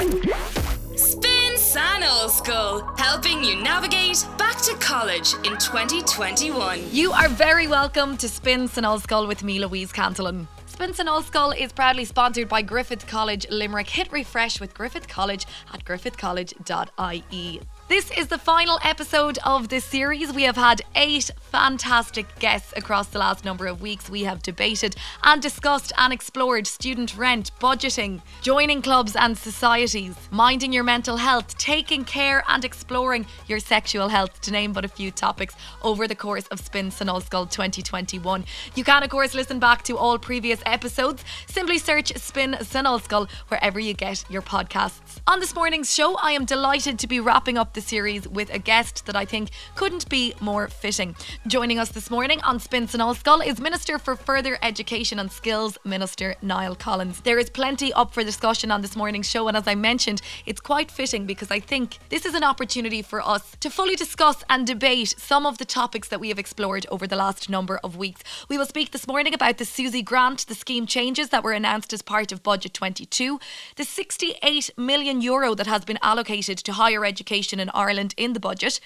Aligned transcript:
Spin 0.00 1.58
San 1.58 2.00
Ollscoil, 2.00 2.98
helping 2.98 3.44
you 3.44 3.62
navigate 3.62 4.26
back 4.38 4.56
to 4.62 4.74
college 4.76 5.34
in 5.44 5.58
2021. 5.58 6.80
You 6.90 7.12
are 7.12 7.28
very 7.28 7.66
welcome 7.66 8.16
to 8.16 8.26
Spin 8.26 8.66
San 8.66 8.84
Ollscoil 8.84 9.28
with 9.28 9.44
me, 9.44 9.62
Louise 9.62 9.92
Cantillon. 9.92 10.48
Spin 10.64 10.94
San 10.94 11.04
Ollscoil 11.04 11.54
is 11.54 11.70
proudly 11.70 12.06
sponsored 12.06 12.48
by 12.48 12.62
Griffith 12.62 13.06
College 13.06 13.46
Limerick. 13.50 13.90
Hit 13.90 14.10
refresh 14.10 14.58
with 14.58 14.72
Griffith 14.72 15.06
College 15.06 15.44
at 15.74 15.84
griffithcollege.ie. 15.84 17.60
This 17.90 18.08
is 18.12 18.28
the 18.28 18.38
final 18.38 18.78
episode 18.84 19.40
of 19.44 19.68
this 19.68 19.84
series. 19.84 20.32
We 20.32 20.44
have 20.44 20.54
had 20.54 20.80
eight 20.94 21.28
fantastic 21.50 22.38
guests 22.38 22.72
across 22.76 23.08
the 23.08 23.18
last 23.18 23.44
number 23.44 23.66
of 23.66 23.82
weeks. 23.82 24.08
We 24.08 24.22
have 24.22 24.44
debated 24.44 24.94
and 25.24 25.42
discussed 25.42 25.92
and 25.98 26.12
explored 26.12 26.68
student 26.68 27.16
rent, 27.16 27.50
budgeting, 27.58 28.22
joining 28.42 28.80
clubs 28.80 29.16
and 29.16 29.36
societies, 29.36 30.14
minding 30.30 30.72
your 30.72 30.84
mental 30.84 31.16
health, 31.16 31.58
taking 31.58 32.04
care 32.04 32.44
and 32.48 32.64
exploring 32.64 33.26
your 33.48 33.58
sexual 33.58 34.06
health, 34.06 34.40
to 34.42 34.52
name 34.52 34.72
but 34.72 34.84
a 34.84 34.88
few 34.88 35.10
topics 35.10 35.56
over 35.82 36.06
the 36.06 36.14
course 36.14 36.46
of 36.46 36.60
Spin. 36.60 36.90
Ollscoil 36.90 37.50
2021. 37.50 38.44
You 38.76 38.84
can, 38.84 39.02
of 39.02 39.10
course, 39.10 39.34
listen 39.34 39.58
back 39.58 39.82
to 39.82 39.98
all 39.98 40.16
previous 40.16 40.62
episodes. 40.64 41.24
Simply 41.48 41.78
search 41.78 42.16
Spin. 42.18 42.52
Ollscoil 42.52 43.28
wherever 43.48 43.80
you 43.80 43.94
get 43.94 44.24
your 44.30 44.42
podcasts. 44.42 45.18
On 45.26 45.40
this 45.40 45.56
morning's 45.56 45.92
show, 45.92 46.14
I 46.18 46.30
am 46.30 46.44
delighted 46.44 46.96
to 47.00 47.08
be 47.08 47.18
wrapping 47.18 47.58
up 47.58 47.74
the 47.74 47.79
series 47.80 48.28
with 48.28 48.52
a 48.52 48.58
guest 48.58 49.06
that 49.06 49.16
I 49.16 49.24
think 49.24 49.50
couldn't 49.74 50.08
be 50.08 50.34
more 50.40 50.68
fitting. 50.68 51.14
Joining 51.46 51.78
us 51.78 51.90
this 51.90 52.10
morning 52.10 52.40
on 52.42 52.58
Spin 52.58 52.86
Ollscoil 52.86 53.46
is 53.46 53.60
Minister 53.60 53.98
for 53.98 54.16
Further 54.16 54.58
Education 54.62 55.18
and 55.18 55.30
Skills, 55.30 55.78
Minister 55.84 56.34
Niall 56.42 56.74
Collins. 56.74 57.20
There 57.20 57.38
is 57.38 57.50
plenty 57.50 57.92
up 57.92 58.12
for 58.12 58.24
discussion 58.24 58.70
on 58.70 58.82
this 58.82 58.96
morning's 58.96 59.28
show, 59.28 59.48
and 59.48 59.56
as 59.56 59.66
I 59.66 59.74
mentioned, 59.74 60.22
it's 60.46 60.60
quite 60.60 60.90
fitting 60.90 61.26
because 61.26 61.50
I 61.50 61.60
think 61.60 61.98
this 62.08 62.26
is 62.26 62.34
an 62.34 62.44
opportunity 62.44 63.02
for 63.02 63.20
us 63.20 63.56
to 63.60 63.70
fully 63.70 63.96
discuss 63.96 64.44
and 64.48 64.66
debate 64.66 65.14
some 65.18 65.46
of 65.46 65.58
the 65.58 65.64
topics 65.64 66.08
that 66.08 66.20
we 66.20 66.28
have 66.28 66.38
explored 66.38 66.86
over 66.90 67.06
the 67.06 67.16
last 67.16 67.48
number 67.48 67.78
of 67.84 67.96
weeks. 67.96 68.22
We 68.48 68.58
will 68.58 68.66
speak 68.66 68.90
this 68.90 69.06
morning 69.06 69.34
about 69.34 69.58
the 69.58 69.64
SUSI 69.64 70.04
grant, 70.04 70.46
the 70.46 70.54
scheme 70.54 70.86
changes 70.86 71.28
that 71.30 71.44
were 71.44 71.52
announced 71.52 71.92
as 71.92 72.02
part 72.02 72.32
of 72.32 72.42
Budget 72.42 72.74
22, 72.74 73.40
the 73.76 73.84
68 73.84 74.70
million 74.76 75.20
euro 75.20 75.54
that 75.54 75.66
has 75.66 75.84
been 75.84 75.98
allocated 76.02 76.58
to 76.58 76.72
higher 76.72 77.04
education 77.04 77.60
Ireland 77.74 78.14
in 78.16 78.32
the 78.32 78.40
budget. 78.40 78.80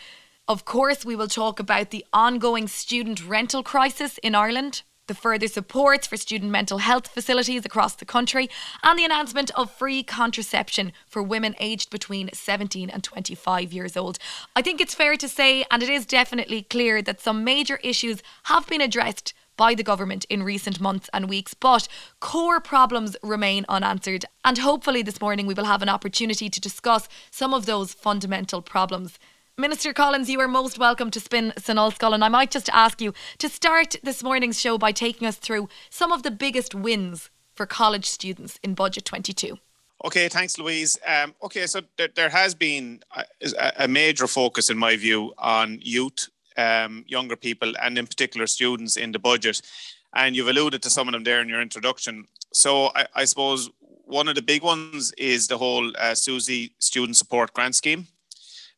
Of 0.46 0.64
course, 0.64 1.04
we 1.04 1.16
will 1.16 1.28
talk 1.28 1.58
about 1.58 1.90
the 1.90 2.04
ongoing 2.12 2.68
student 2.68 3.26
rental 3.26 3.62
crisis 3.62 4.18
in 4.18 4.34
Ireland, 4.34 4.82
the 5.06 5.14
further 5.14 5.48
supports 5.48 6.06
for 6.06 6.16
student 6.16 6.50
mental 6.50 6.78
health 6.78 7.08
facilities 7.08 7.64
across 7.64 7.94
the 7.94 8.04
country, 8.04 8.48
and 8.82 8.98
the 8.98 9.04
announcement 9.04 9.50
of 9.52 9.70
free 9.70 10.02
contraception 10.02 10.92
for 11.06 11.22
women 11.22 11.54
aged 11.60 11.90
between 11.90 12.30
17 12.32 12.90
and 12.90 13.02
25 13.02 13.72
years 13.72 13.96
old. 13.96 14.18
I 14.56 14.62
think 14.62 14.80
it's 14.80 14.94
fair 14.94 15.16
to 15.16 15.28
say, 15.28 15.64
and 15.70 15.82
it 15.82 15.88
is 15.88 16.06
definitely 16.06 16.62
clear, 16.62 17.02
that 17.02 17.20
some 17.20 17.44
major 17.44 17.78
issues 17.82 18.22
have 18.44 18.66
been 18.66 18.80
addressed 18.80 19.34
by 19.56 19.74
the 19.74 19.82
government 19.82 20.24
in 20.30 20.42
recent 20.42 20.80
months 20.80 21.08
and 21.12 21.28
weeks, 21.28 21.54
but 21.54 21.88
core 22.20 22.60
problems 22.60 23.16
remain 23.22 23.64
unanswered. 23.68 24.24
And 24.44 24.58
hopefully, 24.58 25.02
this 25.02 25.20
morning 25.20 25.46
we 25.46 25.54
will 25.54 25.64
have 25.64 25.82
an 25.82 25.88
opportunity 25.88 26.48
to 26.48 26.60
discuss 26.60 27.08
some 27.30 27.54
of 27.54 27.66
those 27.66 27.94
fundamental 27.94 28.62
problems. 28.62 29.18
Minister 29.56 29.92
Collins, 29.92 30.28
you 30.28 30.40
are 30.40 30.48
most 30.48 30.78
welcome 30.78 31.12
to 31.12 31.20
Spin 31.20 31.52
San 31.56 31.76
Ollscoil, 31.76 32.12
and 32.12 32.24
I 32.24 32.28
might 32.28 32.50
just 32.50 32.68
ask 32.70 33.00
you 33.00 33.14
to 33.38 33.48
start 33.48 33.94
this 34.02 34.22
morning's 34.22 34.60
show 34.60 34.78
by 34.78 34.90
taking 34.90 35.28
us 35.28 35.36
through 35.36 35.68
some 35.90 36.10
of 36.10 36.24
the 36.24 36.32
biggest 36.32 36.74
wins 36.74 37.30
for 37.54 37.64
college 37.64 38.06
students 38.06 38.58
in 38.64 38.74
Budget 38.74 39.04
22. 39.04 39.58
Okay, 40.04 40.28
thanks, 40.28 40.58
Louise. 40.58 40.98
Um, 41.06 41.34
okay, 41.42 41.66
so 41.66 41.80
there, 41.96 42.08
there 42.14 42.28
has 42.28 42.54
been 42.54 43.02
a, 43.16 43.72
a, 43.78 43.88
major 43.88 44.26
focus, 44.26 44.68
in 44.68 44.76
my 44.76 44.96
view, 44.96 45.32
on 45.38 45.78
youth 45.80 46.28
um, 46.56 47.04
younger 47.06 47.36
people 47.36 47.72
and 47.82 47.98
in 47.98 48.06
particular 48.06 48.46
students 48.46 48.96
in 48.96 49.12
the 49.12 49.18
budget. 49.18 49.60
And 50.14 50.36
you've 50.36 50.48
alluded 50.48 50.82
to 50.82 50.90
some 50.90 51.08
of 51.08 51.12
them 51.12 51.24
there 51.24 51.40
in 51.40 51.48
your 51.48 51.60
introduction. 51.60 52.26
So 52.52 52.90
I, 52.94 53.06
I 53.14 53.24
suppose 53.24 53.70
one 54.04 54.28
of 54.28 54.34
the 54.34 54.42
big 54.42 54.62
ones 54.62 55.12
is 55.18 55.48
the 55.48 55.58
whole 55.58 55.88
uh, 55.88 56.14
SUSI 56.14 56.72
student 56.78 57.16
support 57.16 57.52
grant 57.52 57.74
scheme. 57.74 58.06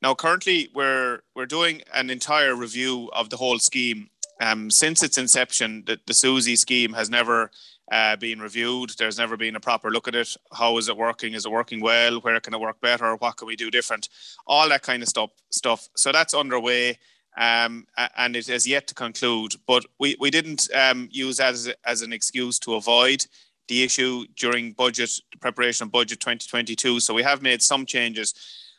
Now, 0.03 0.15
currently, 0.15 0.69
we're 0.75 1.21
we're 1.35 1.47
doing 1.47 1.83
an 1.95 2.11
entire 2.11 2.55
review 2.55 3.11
of 3.13 3.31
the 3.31 3.37
whole 3.37 3.59
scheme. 3.59 4.11
Um, 4.41 4.71
since 4.71 5.03
its 5.03 5.17
inception, 5.17 5.85
the, 5.87 5.99
the 6.07 6.13
SUSI 6.13 6.59
scheme 6.59 6.93
has 6.93 7.09
never 7.09 7.51
uh, 7.91 8.17
been 8.17 8.41
reviewed. 8.41 8.91
There's 8.99 9.17
never 9.17 9.37
been 9.37 9.57
a 9.57 9.61
proper 9.61 9.91
look 9.91 10.09
at 10.09 10.15
it. 10.15 10.37
How 10.53 10.77
is 10.77 10.89
it 10.89 10.97
working? 10.97 11.33
Is 11.33 11.47
it 11.47 11.53
working 11.53 11.81
well? 11.81 12.21
Where 12.21 12.39
can 12.41 12.53
it 12.53 12.61
work 12.61 12.81
better? 12.83 13.17
What 13.17 13.39
can 13.39 13.47
we 13.47 13.57
do 13.57 13.71
different? 13.71 14.11
All 14.47 14.69
that 14.69 14.83
kind 14.83 15.03
of 15.03 15.09
stuff. 15.09 15.31
Stuff. 15.51 15.89
So 15.97 16.13
that's 16.13 16.35
underway 16.35 16.99
um, 17.37 17.87
and 18.17 18.35
it 18.37 18.47
has 18.47 18.67
yet 18.67 18.87
to 18.89 18.95
conclude. 18.95 19.55
But 19.67 19.85
we, 19.99 20.17
we 20.19 20.31
didn't 20.31 20.69
um, 20.75 21.09
use 21.11 21.37
that 21.37 21.55
as, 21.55 21.73
as 21.85 22.03
an 22.03 22.13
excuse 22.13 22.59
to 22.61 22.75
avoid 22.75 23.27
the 23.69 23.83
issue 23.83 24.27
during 24.37 24.73
budget 24.73 25.11
preparation 25.41 25.85
of 25.85 25.93
budget 25.93 26.21
2022. 26.21 27.01
So 27.01 27.15
we 27.15 27.23
have 27.23 27.43
made 27.43 27.63
some 27.63 27.85
changes. 27.85 28.35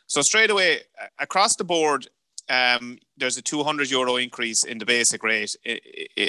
So 0.06 0.22
straight 0.22 0.50
away 0.50 0.80
across 1.18 1.56
the 1.56 1.64
board, 1.64 2.08
um, 2.48 2.98
there's 3.16 3.36
a 3.36 3.42
200 3.42 3.90
euro 3.90 4.16
increase 4.16 4.64
in 4.64 4.78
the 4.78 4.86
basic 4.86 5.22
rate 5.22 5.54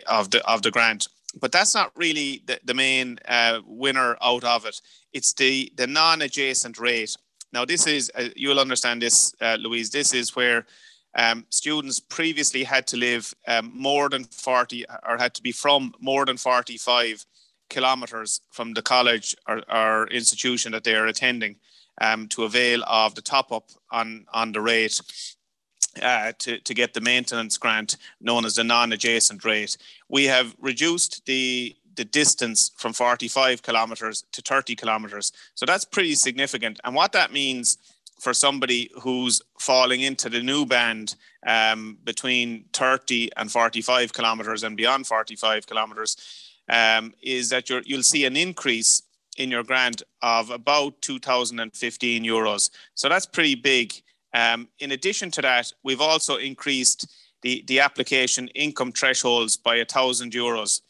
of 0.08 0.30
the 0.32 0.46
of 0.46 0.62
the 0.62 0.72
grant. 0.72 1.08
But 1.40 1.52
that's 1.52 1.76
not 1.76 1.92
really 1.96 2.42
the, 2.46 2.60
the 2.66 2.74
main 2.74 3.20
uh, 3.28 3.62
winner 3.66 4.18
out 4.22 4.44
of 4.44 4.66
it. 4.66 4.82
It's 5.14 5.34
the 5.34 5.72
the 5.78 5.88
non-adjacent 5.88 6.78
rate. 6.78 7.16
Now 7.54 7.66
this 7.66 7.88
is 7.88 8.12
uh, 8.16 8.30
you'll 8.36 8.60
understand 8.60 9.02
this, 9.02 9.34
uh, 9.40 9.58
Louise. 9.60 9.90
This 9.90 10.14
is 10.14 10.36
where 10.36 10.66
um, 11.16 11.46
students 11.50 12.00
previously 12.00 12.64
had 12.64 12.88
to 12.88 12.98
live 12.98 13.34
um, 13.48 13.72
more 13.74 14.10
than 14.10 14.24
40 14.24 14.86
or 15.08 15.18
had 15.18 15.34
to 15.36 15.42
be 15.42 15.52
from 15.52 15.94
more 16.00 16.26
than 16.26 16.38
45 16.38 17.26
kilometres 17.70 18.42
from 18.52 18.74
the 18.74 18.82
college 18.82 19.36
or, 19.48 19.62
or, 19.72 20.08
institution 20.08 20.72
that 20.72 20.84
they 20.84 20.96
are 20.96 21.08
attending 21.08 21.56
um, 22.02 22.28
to 22.28 22.44
avail 22.44 22.84
of 22.88 23.14
the 23.16 23.22
top 23.22 23.52
up 23.52 23.70
on, 23.92 24.26
on 24.34 24.52
the 24.52 24.62
rate 24.62 25.00
uh, 26.02 26.32
to, 26.40 26.60
to 26.60 26.74
get 26.74 26.94
the 26.94 27.02
maintenance 27.02 27.58
grant 27.58 27.98
known 28.22 28.46
as 28.46 28.56
the 28.56 28.64
non-adjacent 28.64 29.44
rate. 29.44 29.78
We 30.08 30.26
have 30.26 30.56
reduced 30.60 31.26
the 31.26 31.76
the 31.96 32.06
distance 32.06 32.72
from 32.78 32.94
45 32.94 33.62
kilometres 33.62 34.24
to 34.32 34.42
30 34.42 34.74
kilometres. 34.78 35.34
So 35.54 35.66
that's 35.66 35.84
pretty 35.84 36.16
significant. 36.16 36.80
And 36.86 36.96
what 36.96 37.12
that 37.12 37.34
means 37.34 37.78
for 38.20 38.34
somebody 38.34 38.90
who's 39.02 39.42
falling 39.60 40.02
into 40.02 40.30
the 40.30 40.42
new 40.42 40.66
band 40.66 41.16
um, 41.48 41.98
between 42.04 42.66
30 42.74 43.30
and 43.38 43.52
45 43.52 44.14
kilometers 44.14 44.64
and 44.64 44.76
beyond 44.76 45.08
45 45.08 45.66
kilometers 45.66 46.18
um, 46.70 47.14
is 47.22 47.50
that 47.50 47.70
you 47.70 47.82
will 47.90 48.04
see 48.04 48.26
an 48.26 48.36
increase 48.36 49.04
in 49.38 49.50
your 49.50 49.64
grant 49.64 50.04
of 50.22 50.50
about 50.50 51.02
2015 51.02 52.24
euros. 52.24 52.70
So 52.94 53.08
that's 53.08 53.26
pretty 53.26 53.56
big. 53.56 53.94
Um, 54.34 54.68
in 54.80 54.92
addition 54.92 55.32
to 55.32 55.42
that, 55.42 55.72
we've 55.84 56.02
also 56.02 56.36
increased 56.36 57.10
the, 57.42 57.64
the 57.68 57.80
application 57.80 58.50
income 58.50 58.92
thresholds 58.92 59.56
by 59.56 59.78
a 59.78 59.86
thousand 59.86 60.34
euros. 60.34 60.82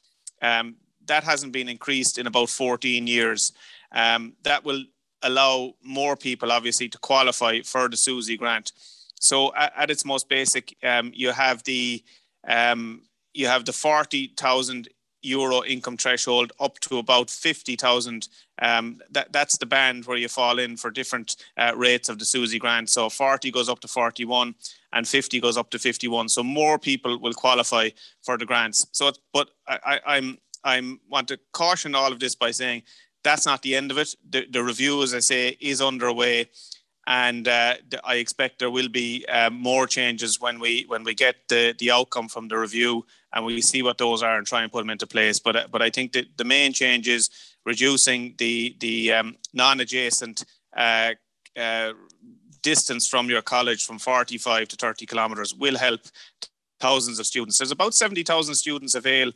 Um, 0.42 0.76
that 1.06 1.24
hasn't 1.24 1.54
been 1.54 1.70
increased 1.70 2.18
in 2.18 2.28
about 2.28 2.50
14 2.50 3.06
years. 3.08 3.52
Um, 3.92 4.34
that 4.44 4.64
will 4.64 4.84
allow 5.22 5.74
more 5.84 6.16
people, 6.16 6.52
obviously, 6.52 6.90
to 6.90 6.98
qualify 7.00 7.62
for 7.62 7.88
the 7.88 7.98
SUSI 7.98 8.38
grant. 8.38 8.72
So, 9.20 9.54
at, 9.56 9.74
at 9.78 9.92
its 9.92 10.06
most 10.06 10.30
basic, 10.30 10.76
um, 10.84 11.12
you 11.14 11.32
have 11.32 11.64
the 11.64 12.04
um, 12.48 13.04
you 13.34 13.48
have 13.48 13.66
the 13.66 13.74
forty 13.74 14.34
thousand 14.38 14.90
euro 15.22 15.64
income 15.64 15.98
threshold 15.98 16.52
up 16.60 16.80
to 16.80 16.98
about 16.98 17.30
50,000. 17.30 18.28
Um, 18.62 19.02
that, 19.12 19.32
that's 19.32 19.58
the 19.58 19.66
band 19.66 20.06
where 20.06 20.18
you 20.18 20.28
fall 20.28 20.60
in 20.60 20.78
for 20.78 20.92
different 20.92 21.36
uh, 21.58 21.74
rates 21.76 22.10
of 22.10 22.20
the 22.20 22.26
SUSI 22.26 22.60
grant. 22.60 22.90
So 22.90 23.10
40 23.10 23.52
goes 23.52 23.70
up 23.70 23.80
to 23.82 23.88
41 23.88 24.56
and 24.94 25.08
50 25.08 25.40
goes 25.40 25.58
up 25.58 25.70
to 25.72 25.80
51. 25.80 26.30
So 26.30 26.44
more 26.44 26.80
people 26.80 27.20
will 27.20 27.34
qualify 27.34 27.90
for 28.22 28.38
the 28.38 28.46
grants. 28.46 28.88
So, 28.92 29.12
but 29.34 29.50
I, 29.68 29.80
I, 29.86 30.00
I'm, 30.18 30.38
I'm 30.64 31.00
want 31.10 31.28
to 31.30 31.40
caution 31.54 31.96
all 31.96 32.12
of 32.12 32.20
this 32.20 32.36
by 32.36 32.52
saying 32.52 32.84
that's 33.24 33.46
not 33.46 33.62
the 33.62 33.76
end 33.76 33.92
of 33.92 33.98
it. 33.98 34.16
The, 34.30 34.46
the 34.50 34.64
review, 34.64 35.04
as 35.04 35.14
I 35.14 35.20
say, 35.20 35.58
is 35.60 35.82
underway, 35.82 36.50
and 37.08 37.48
uh, 37.48 37.76
I 38.04 38.16
expect 38.16 38.60
there 38.60 38.72
will 38.72 38.90
be 38.90 39.26
uh, 39.28 39.50
more 39.50 39.88
changes 39.88 40.40
when 40.40 40.60
we 40.60 40.86
when 40.88 41.04
we 41.04 41.14
get 41.14 41.36
the 41.48 41.76
the 41.78 41.92
outcome 41.92 42.28
from 42.28 42.48
the 42.48 42.58
review 42.58 43.06
and 43.34 43.46
we 43.46 43.62
see 43.62 43.82
what 43.82 43.98
those 43.98 44.24
are 44.24 44.38
and 44.38 44.48
try 44.48 44.64
and 44.64 44.72
put 44.72 44.80
them 44.80 44.90
into 44.90 45.08
place. 45.08 45.40
But 45.40 45.56
uh, 45.56 45.68
but 45.72 45.82
I 45.82 45.90
think 45.90 46.14
that 46.14 46.38
the 46.38 46.44
main 46.44 46.74
change 46.74 47.08
is 47.08 47.30
reducing 47.66 48.36
the 48.38 48.76
the 48.80 49.14
um, 49.14 49.36
non-adjacent. 49.54 50.46
Uh, 50.76 51.14
uh, 51.60 51.94
distance 52.62 53.08
from 53.08 53.30
your 53.30 53.42
college 53.42 53.86
from 53.86 53.98
45 53.98 54.68
to 54.68 54.76
30 54.76 55.06
kilometers 55.06 55.54
will 55.54 55.78
help 55.78 56.02
thousands 56.80 57.20
of 57.20 57.26
students. 57.26 57.58
There's 57.58 57.72
about 57.72 57.94
70,000 57.94 58.56
students 58.56 58.96
avail 58.96 59.32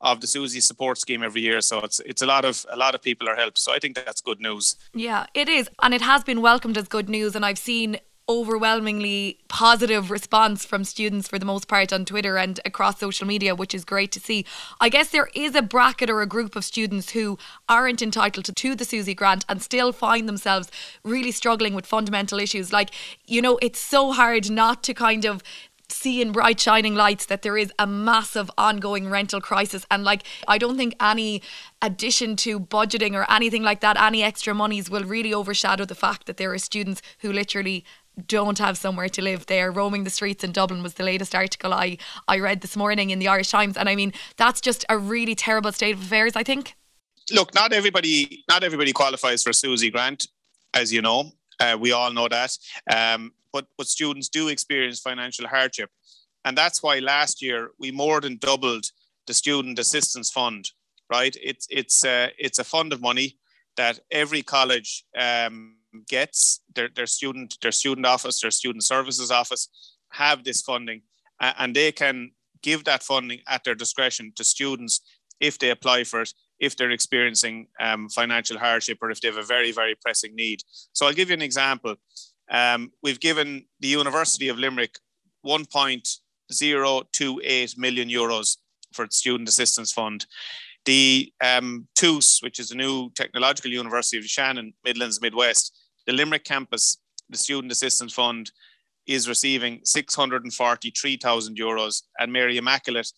of 0.00 0.20
the 0.20 0.26
SUSI 0.26 0.62
support 0.62 0.98
scheme 0.98 1.22
every 1.22 1.42
year. 1.42 1.60
So 1.60 1.80
it's 1.80 2.00
it's 2.00 2.22
a 2.22 2.26
lot 2.26 2.44
of 2.44 2.64
a 2.70 2.76
lot 2.76 2.94
of 2.94 3.02
people 3.02 3.28
are 3.28 3.36
helped. 3.36 3.58
So 3.58 3.72
I 3.72 3.78
think 3.78 3.96
that's 3.96 4.20
good 4.20 4.40
news. 4.40 4.76
Yeah, 4.94 5.26
it 5.34 5.48
is, 5.48 5.68
and 5.82 5.94
it 5.94 6.02
has 6.02 6.24
been 6.24 6.40
welcomed 6.40 6.78
as 6.78 6.88
good 6.88 7.08
news. 7.08 7.36
And 7.36 7.44
I've 7.44 7.58
seen 7.58 7.98
overwhelmingly 8.30 9.40
positive 9.48 10.08
response 10.08 10.64
from 10.64 10.84
students 10.84 11.26
for 11.26 11.36
the 11.36 11.44
most 11.44 11.66
part 11.66 11.92
on 11.92 12.04
Twitter 12.04 12.38
and 12.38 12.60
across 12.64 13.00
social 13.00 13.26
media, 13.26 13.56
which 13.56 13.74
is 13.74 13.84
great 13.84 14.12
to 14.12 14.20
see. 14.20 14.46
I 14.80 14.88
guess 14.88 15.10
there 15.10 15.28
is 15.34 15.56
a 15.56 15.62
bracket 15.62 16.08
or 16.08 16.22
a 16.22 16.26
group 16.26 16.54
of 16.54 16.64
students 16.64 17.10
who 17.10 17.38
aren't 17.68 18.00
entitled 18.00 18.44
to, 18.44 18.52
to 18.52 18.76
the 18.76 18.84
SUSI 18.84 19.16
grant 19.16 19.44
and 19.48 19.60
still 19.60 19.90
find 19.90 20.28
themselves 20.28 20.70
really 21.02 21.32
struggling 21.32 21.74
with 21.74 21.86
fundamental 21.86 22.38
issues. 22.38 22.72
Like, 22.72 22.90
you 23.26 23.42
know, 23.42 23.58
it's 23.60 23.80
so 23.80 24.12
hard 24.12 24.48
not 24.48 24.84
to 24.84 24.94
kind 24.94 25.24
of 25.24 25.42
see 25.92 26.20
in 26.22 26.32
bright 26.32 26.60
shining 26.60 26.94
lights 26.94 27.26
that 27.26 27.42
there 27.42 27.56
is 27.56 27.72
a 27.78 27.86
massive 27.86 28.50
ongoing 28.56 29.08
rental 29.08 29.40
crisis 29.40 29.86
and 29.90 30.04
like 30.04 30.22
I 30.48 30.58
don't 30.58 30.76
think 30.76 30.94
any 31.00 31.42
addition 31.82 32.36
to 32.36 32.60
budgeting 32.60 33.14
or 33.14 33.30
anything 33.30 33.62
like 33.62 33.80
that 33.80 34.00
any 34.00 34.22
extra 34.22 34.54
monies 34.54 34.90
will 34.90 35.04
really 35.04 35.32
overshadow 35.32 35.84
the 35.84 35.94
fact 35.94 36.26
that 36.26 36.36
there 36.36 36.52
are 36.52 36.58
students 36.58 37.02
who 37.20 37.32
literally 37.32 37.84
don't 38.26 38.58
have 38.58 38.76
somewhere 38.76 39.08
to 39.08 39.22
live. 39.22 39.46
They 39.46 39.60
are 39.62 39.70
roaming 39.70 40.04
the 40.04 40.10
streets 40.10 40.44
in 40.44 40.52
Dublin 40.52 40.82
was 40.82 40.94
the 40.94 41.04
latest 41.04 41.34
article 41.34 41.72
I, 41.72 41.98
I 42.28 42.38
read 42.38 42.60
this 42.60 42.76
morning 42.76 43.10
in 43.10 43.18
the 43.18 43.28
Irish 43.28 43.50
Times. 43.50 43.76
And 43.76 43.88
I 43.88 43.96
mean, 43.96 44.12
that's 44.36 44.60
just 44.60 44.84
a 44.88 44.98
really 44.98 45.34
terrible 45.34 45.72
state 45.72 45.94
of 45.94 46.02
affairs, 46.02 46.36
I 46.36 46.42
think. 46.42 46.76
Look, 47.32 47.54
not 47.54 47.72
everybody 47.72 48.44
not 48.48 48.64
everybody 48.64 48.92
qualifies 48.92 49.42
for 49.42 49.50
SUSI 49.50 49.92
Grant, 49.92 50.26
as 50.74 50.92
you 50.92 51.00
know. 51.00 51.32
Uh, 51.60 51.76
we 51.78 51.92
all 51.92 52.12
know 52.12 52.28
that. 52.28 52.56
Um, 52.92 53.32
but 53.52 53.66
but 53.76 53.86
students 53.86 54.28
do 54.28 54.48
experience 54.48 55.00
financial 55.00 55.46
hardship. 55.46 55.90
And 56.44 56.56
that's 56.56 56.82
why 56.82 56.98
last 57.00 57.42
year 57.42 57.70
we 57.78 57.90
more 57.90 58.20
than 58.20 58.38
doubled 58.38 58.86
the 59.26 59.34
student 59.34 59.78
assistance 59.78 60.30
fund, 60.30 60.70
right? 61.10 61.36
It's 61.42 61.66
it's 61.70 62.04
uh, 62.04 62.28
it's 62.38 62.58
a 62.58 62.64
fund 62.64 62.92
of 62.92 63.00
money 63.00 63.36
that 63.76 64.00
every 64.10 64.42
college 64.42 65.04
um, 65.16 65.76
gets 66.08 66.60
their, 66.74 66.88
their 66.94 67.06
student 67.06 67.58
their 67.62 67.72
student 67.72 68.06
office 68.06 68.40
their 68.40 68.50
student 68.50 68.84
services 68.84 69.30
office 69.30 69.68
have 70.10 70.44
this 70.44 70.62
funding 70.62 71.02
and 71.40 71.74
they 71.74 71.92
can 71.92 72.30
give 72.62 72.84
that 72.84 73.02
funding 73.02 73.40
at 73.48 73.64
their 73.64 73.74
discretion 73.74 74.32
to 74.36 74.44
students 74.44 75.00
if 75.40 75.58
they 75.58 75.70
apply 75.70 76.04
for 76.04 76.20
it 76.22 76.32
if 76.60 76.76
they're 76.76 76.90
experiencing 76.90 77.68
um, 77.80 78.08
financial 78.08 78.58
hardship 78.58 78.98
or 79.02 79.10
if 79.10 79.20
they 79.20 79.28
have 79.28 79.38
a 79.38 79.42
very 79.42 79.72
very 79.72 79.94
pressing 79.94 80.36
need. 80.36 80.62
So 80.92 81.06
i'll 81.06 81.12
give 81.12 81.30
you 81.30 81.34
an 81.34 81.42
example. 81.42 81.96
Um, 82.50 82.92
we've 83.02 83.20
given 83.20 83.66
the 83.80 83.88
university 83.88 84.48
of 84.48 84.58
limerick 84.58 84.98
1.028 85.46 87.78
million 87.78 88.08
euros 88.08 88.56
for 88.92 89.04
its 89.04 89.16
student 89.16 89.48
assistance 89.48 89.92
fund. 89.92 90.26
The 90.84 91.32
um, 91.44 91.86
TUS, 91.94 92.42
which 92.42 92.58
is 92.58 92.70
the 92.70 92.74
new 92.74 93.10
Technological 93.14 93.70
University 93.70 94.18
of 94.18 94.24
Shannon, 94.24 94.72
Midlands, 94.84 95.20
Midwest, 95.20 95.78
the 96.06 96.12
Limerick 96.12 96.44
campus, 96.44 96.98
the 97.28 97.36
Student 97.36 97.72
Assistance 97.72 98.12
Fund, 98.12 98.50
is 99.06 99.28
receiving 99.28 99.80
643,000 99.84 101.56
euros, 101.56 102.02
and 102.18 102.32
Mary 102.32 102.56
Immaculate, 102.56 103.12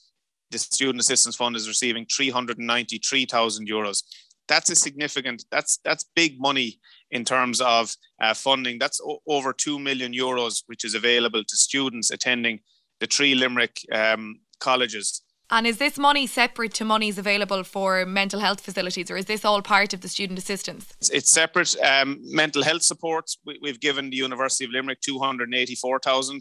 the 0.53 0.59
Student 0.59 1.01
Assistance 1.01 1.37
Fund, 1.37 1.57
is 1.57 1.69
receiving 1.69 2.07
393,000 2.07 3.69
euros. 3.69 4.03
That's 4.49 4.71
a 4.71 4.77
significant. 4.77 5.45
That's 5.51 5.79
that's 5.85 6.05
big 6.15 6.41
money 6.41 6.81
in 7.11 7.25
terms 7.25 7.61
of 7.61 7.95
uh, 8.21 8.35
funding. 8.35 8.79
That's 8.79 9.01
o- 9.01 9.21
over 9.27 9.53
two 9.53 9.79
million 9.79 10.13
euros, 10.13 10.63
which 10.67 10.85
is 10.85 10.95
available 10.95 11.43
to 11.45 11.57
students 11.57 12.11
attending 12.11 12.61
the 13.01 13.07
three 13.07 13.35
Limerick 13.35 13.79
um, 13.93 14.41
colleges. 14.61 15.23
And 15.51 15.67
is 15.67 15.77
this 15.77 15.99
money 15.99 16.27
separate 16.27 16.73
to 16.75 16.85
monies 16.85 17.19
available 17.19 17.63
for 17.63 18.07
mental 18.07 18.41
health 18.41 18.63
facilities, 18.63 19.11
or 19.11 19.19
is 19.19 19.27
this 19.27 19.45
all 19.45 19.61
part 19.61 19.93
of 19.93 20.01
the 20.01 20.09
student 20.09 20.39
assistance? 20.39 20.95
It's, 20.99 21.11
it's 21.11 21.31
separate. 21.31 21.77
Um, 21.85 22.19
mental 22.23 22.63
health 22.63 22.83
supports, 22.83 23.37
we, 23.45 23.59
have 23.67 23.81
given 23.81 24.09
the 24.09 24.17
University 24.17 24.65
of 24.65 24.71
Limerick 24.71 25.03
284,000. 25.03 26.41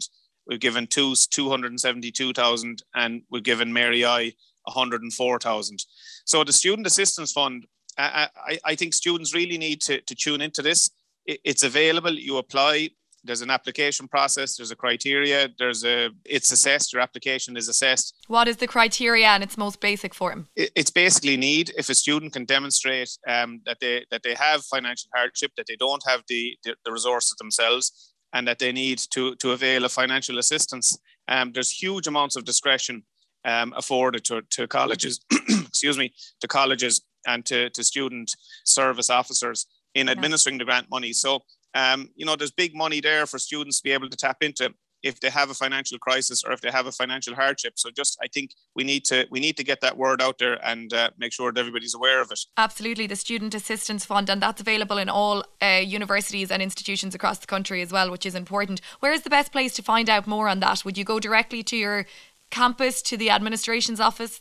We've 0.52 0.60
given 0.60 0.86
TUS 0.86 1.26
272,000, 1.28 2.82
and 2.94 3.22
we've 3.30 3.42
given 3.42 3.72
Mary 3.72 4.04
I 4.04 4.34
104,000. 4.64 5.78
So 6.26 6.44
the 6.44 6.52
Student 6.52 6.86
Assistance 6.86 7.32
Fund, 7.32 7.66
I, 7.96 8.28
I, 8.36 8.58
I, 8.62 8.74
think 8.74 8.92
students 8.92 9.34
really 9.34 9.56
need 9.56 9.80
to, 9.80 10.02
to 10.02 10.14
tune 10.14 10.42
into 10.42 10.60
this. 10.60 10.90
It, 11.24 11.40
it's 11.42 11.62
available. 11.62 12.12
You 12.12 12.36
apply. 12.36 12.90
There's 13.24 13.40
an 13.40 13.48
application 13.48 14.08
process. 14.08 14.56
There's 14.56 14.70
a 14.70 14.76
criteria. 14.76 15.48
There's 15.58 15.86
a 15.86 16.10
it's 16.26 16.52
assessed. 16.52 16.92
Your 16.92 17.00
application 17.00 17.56
is 17.56 17.68
assessed. 17.68 18.14
What 18.26 18.46
is 18.46 18.58
the 18.58 18.66
criteria 18.66 19.34
in 19.34 19.42
its 19.42 19.56
most 19.56 19.80
basic 19.80 20.12
form 20.12 20.48
it, 20.54 20.70
it's 20.74 20.90
basically 20.90 21.38
need. 21.38 21.72
If 21.78 21.88
a 21.88 21.94
student 21.94 22.34
can 22.34 22.44
demonstrate 22.44 23.10
um, 23.26 23.62
that 23.64 23.78
they 23.80 24.04
that 24.10 24.22
they 24.22 24.34
have 24.34 24.64
financial 24.64 25.08
hardship 25.14 25.52
that 25.56 25.66
they 25.66 25.76
don't 25.76 26.02
have 26.06 26.24
the, 26.28 26.58
the, 26.64 26.74
the 26.84 26.92
resources 26.92 27.36
themselves 27.38 28.11
and 28.32 28.46
that 28.46 28.58
they 28.58 28.72
need 28.72 28.98
to 28.98 29.34
to 29.36 29.52
avail 29.52 29.84
of 29.84 29.92
financial 29.92 30.38
assistance 30.38 30.98
um, 31.28 31.52
there's 31.52 31.70
huge 31.70 32.06
amounts 32.06 32.36
of 32.36 32.44
discretion 32.44 33.02
um, 33.44 33.72
afforded 33.76 34.24
to, 34.24 34.42
to 34.50 34.66
colleges 34.66 35.20
excuse 35.48 35.98
me 35.98 36.12
to 36.40 36.48
colleges 36.48 37.02
and 37.26 37.44
to, 37.46 37.70
to 37.70 37.84
student 37.84 38.34
service 38.64 39.10
officers 39.10 39.66
in 39.94 40.08
administering 40.08 40.58
the 40.58 40.64
grant 40.64 40.90
money. 40.90 41.12
So 41.12 41.40
um, 41.74 42.10
you 42.16 42.26
know, 42.26 42.36
there's 42.36 42.50
big 42.50 42.74
money 42.74 43.00
there 43.00 43.26
for 43.26 43.38
students 43.38 43.78
to 43.78 43.84
be 43.84 43.92
able 43.92 44.10
to 44.10 44.16
tap 44.16 44.42
into 44.42 44.74
if 45.02 45.20
they 45.20 45.30
have 45.30 45.50
a 45.50 45.54
financial 45.54 45.98
crisis 45.98 46.44
or 46.44 46.52
if 46.52 46.60
they 46.60 46.70
have 46.70 46.86
a 46.86 46.92
financial 46.92 47.34
hardship. 47.34 47.74
So 47.76 47.90
just 47.90 48.18
I 48.22 48.28
think 48.28 48.54
we 48.74 48.84
need 48.84 49.04
to 49.06 49.26
we 49.30 49.40
need 49.40 49.56
to 49.56 49.64
get 49.64 49.80
that 49.80 49.96
word 49.96 50.22
out 50.22 50.38
there 50.38 50.64
and 50.66 50.92
uh, 50.92 51.10
make 51.18 51.32
sure 51.32 51.52
that 51.52 51.60
everybody's 51.60 51.94
aware 51.94 52.20
of 52.20 52.30
it. 52.30 52.40
Absolutely, 52.56 53.06
the 53.06 53.16
Student 53.16 53.54
Assistance 53.54 54.04
Fund, 54.04 54.30
and 54.30 54.42
that's 54.42 54.60
available 54.60 54.98
in 54.98 55.08
all 55.08 55.44
uh, 55.60 55.82
universities 55.84 56.50
and 56.50 56.62
institutions 56.62 57.14
across 57.14 57.38
the 57.38 57.46
country 57.46 57.82
as 57.82 57.92
well, 57.92 58.10
which 58.10 58.26
is 58.26 58.34
important. 58.34 58.80
Where 59.00 59.12
is 59.12 59.22
the 59.22 59.30
best 59.30 59.52
place 59.52 59.74
to 59.74 59.82
find 59.82 60.08
out 60.08 60.26
more 60.26 60.48
on 60.48 60.60
that? 60.60 60.84
Would 60.84 60.98
you 60.98 61.04
go 61.04 61.18
directly 61.20 61.62
to 61.64 61.76
your 61.76 62.06
campus 62.50 63.02
to 63.02 63.16
the 63.16 63.30
administration's 63.30 64.00
office? 64.00 64.38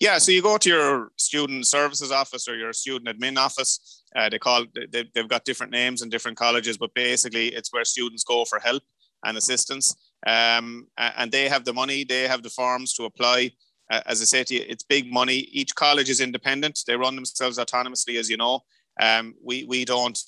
Yeah, 0.00 0.18
so 0.18 0.32
you 0.32 0.42
go 0.42 0.58
to 0.58 0.68
your 0.68 1.12
student 1.16 1.66
services 1.66 2.10
office 2.12 2.46
or 2.46 2.56
your 2.56 2.72
student 2.72 3.08
admin 3.08 3.38
office. 3.38 4.02
Uh, 4.14 4.28
they 4.28 4.38
call 4.38 4.66
they, 4.74 5.08
they've 5.14 5.28
got 5.28 5.44
different 5.44 5.72
names 5.72 6.02
in 6.02 6.10
different 6.10 6.36
colleges, 6.36 6.76
but 6.76 6.92
basically 6.92 7.48
it's 7.48 7.72
where 7.72 7.84
students 7.84 8.24
go 8.24 8.44
for 8.44 8.58
help 8.58 8.82
and 9.24 9.36
assistance. 9.36 9.94
Um, 10.26 10.86
and 10.98 11.30
they 11.30 11.48
have 11.48 11.64
the 11.64 11.72
money, 11.72 12.04
they 12.04 12.28
have 12.28 12.42
the 12.42 12.50
forms 12.50 12.92
to 12.94 13.04
apply. 13.04 13.52
Uh, 13.90 14.00
as 14.06 14.34
I 14.34 14.42
to 14.42 14.54
you, 14.54 14.64
it's 14.68 14.84
big 14.84 15.12
money. 15.12 15.48
Each 15.52 15.74
college 15.74 16.08
is 16.08 16.20
independent; 16.20 16.80
they 16.86 16.96
run 16.96 17.14
themselves 17.14 17.58
autonomously, 17.58 18.18
as 18.18 18.30
you 18.30 18.36
know. 18.36 18.60
Um, 19.00 19.34
we 19.42 19.64
we 19.64 19.84
don't. 19.84 20.18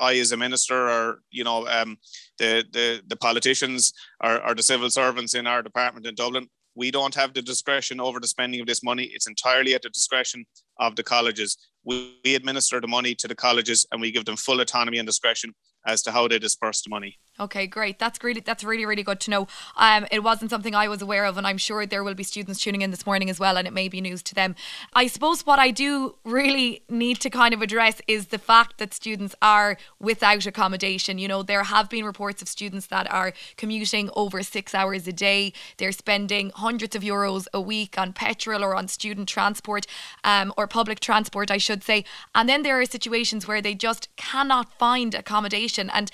I, 0.00 0.16
as 0.18 0.32
a 0.32 0.36
minister, 0.36 0.88
or 0.88 1.20
you 1.30 1.44
know, 1.44 1.66
um, 1.68 1.96
the 2.38 2.64
the 2.72 3.00
the 3.06 3.16
politicians 3.16 3.92
or, 4.22 4.44
or 4.46 4.54
the 4.54 4.62
civil 4.62 4.90
servants 4.90 5.34
in 5.34 5.46
our 5.46 5.62
department 5.62 6.06
in 6.06 6.16
Dublin 6.16 6.48
we 6.78 6.92
don't 6.92 7.14
have 7.16 7.34
the 7.34 7.42
discretion 7.42 8.00
over 8.00 8.20
the 8.20 8.28
spending 8.28 8.60
of 8.60 8.66
this 8.68 8.84
money. 8.84 9.10
It's 9.12 9.26
entirely 9.26 9.74
at 9.74 9.82
the 9.82 9.90
discretion 9.90 10.46
of 10.78 10.94
the 10.94 11.02
colleges. 11.02 11.58
We, 11.84 12.16
we 12.24 12.36
administer 12.36 12.80
the 12.80 12.86
money 12.86 13.16
to 13.16 13.26
the 13.26 13.34
colleges 13.34 13.84
and 13.90 14.00
we 14.00 14.12
give 14.12 14.24
them 14.24 14.36
full 14.36 14.60
autonomy 14.60 14.98
and 14.98 15.06
discretion 15.06 15.54
as 15.84 16.02
to 16.02 16.12
how 16.12 16.28
they 16.28 16.38
disperse 16.38 16.82
the 16.82 16.90
money. 16.90 17.18
Okay, 17.40 17.68
great. 17.68 18.00
That's 18.00 18.22
really 18.24 18.40
that's 18.40 18.64
really 18.64 18.84
really 18.84 19.04
good 19.04 19.20
to 19.20 19.30
know. 19.30 19.46
Um, 19.76 20.06
it 20.10 20.24
wasn't 20.24 20.50
something 20.50 20.74
I 20.74 20.88
was 20.88 21.00
aware 21.00 21.24
of, 21.24 21.38
and 21.38 21.46
I'm 21.46 21.58
sure 21.58 21.86
there 21.86 22.02
will 22.02 22.14
be 22.14 22.24
students 22.24 22.60
tuning 22.60 22.82
in 22.82 22.90
this 22.90 23.06
morning 23.06 23.30
as 23.30 23.38
well, 23.38 23.56
and 23.56 23.66
it 23.66 23.72
may 23.72 23.88
be 23.88 24.00
news 24.00 24.24
to 24.24 24.34
them. 24.34 24.56
I 24.92 25.06
suppose 25.06 25.46
what 25.46 25.60
I 25.60 25.70
do 25.70 26.16
really 26.24 26.82
need 26.88 27.20
to 27.20 27.30
kind 27.30 27.54
of 27.54 27.62
address 27.62 28.02
is 28.08 28.26
the 28.26 28.38
fact 28.38 28.78
that 28.78 28.92
students 28.92 29.36
are 29.40 29.76
without 30.00 30.46
accommodation. 30.46 31.18
You 31.18 31.28
know, 31.28 31.44
there 31.44 31.62
have 31.62 31.88
been 31.88 32.04
reports 32.04 32.42
of 32.42 32.48
students 32.48 32.86
that 32.88 33.08
are 33.08 33.32
commuting 33.56 34.10
over 34.16 34.42
six 34.42 34.74
hours 34.74 35.06
a 35.06 35.12
day. 35.12 35.52
They're 35.76 35.92
spending 35.92 36.50
hundreds 36.50 36.96
of 36.96 37.02
euros 37.02 37.46
a 37.54 37.60
week 37.60 37.96
on 37.96 38.12
petrol 38.12 38.64
or 38.64 38.74
on 38.74 38.88
student 38.88 39.28
transport, 39.28 39.86
um, 40.24 40.52
or 40.56 40.66
public 40.66 40.98
transport, 40.98 41.52
I 41.52 41.58
should 41.58 41.84
say. 41.84 42.04
And 42.34 42.48
then 42.48 42.64
there 42.64 42.80
are 42.80 42.84
situations 42.84 43.46
where 43.46 43.62
they 43.62 43.74
just 43.74 44.08
cannot 44.16 44.76
find 44.76 45.14
accommodation, 45.14 45.88
and 45.90 46.10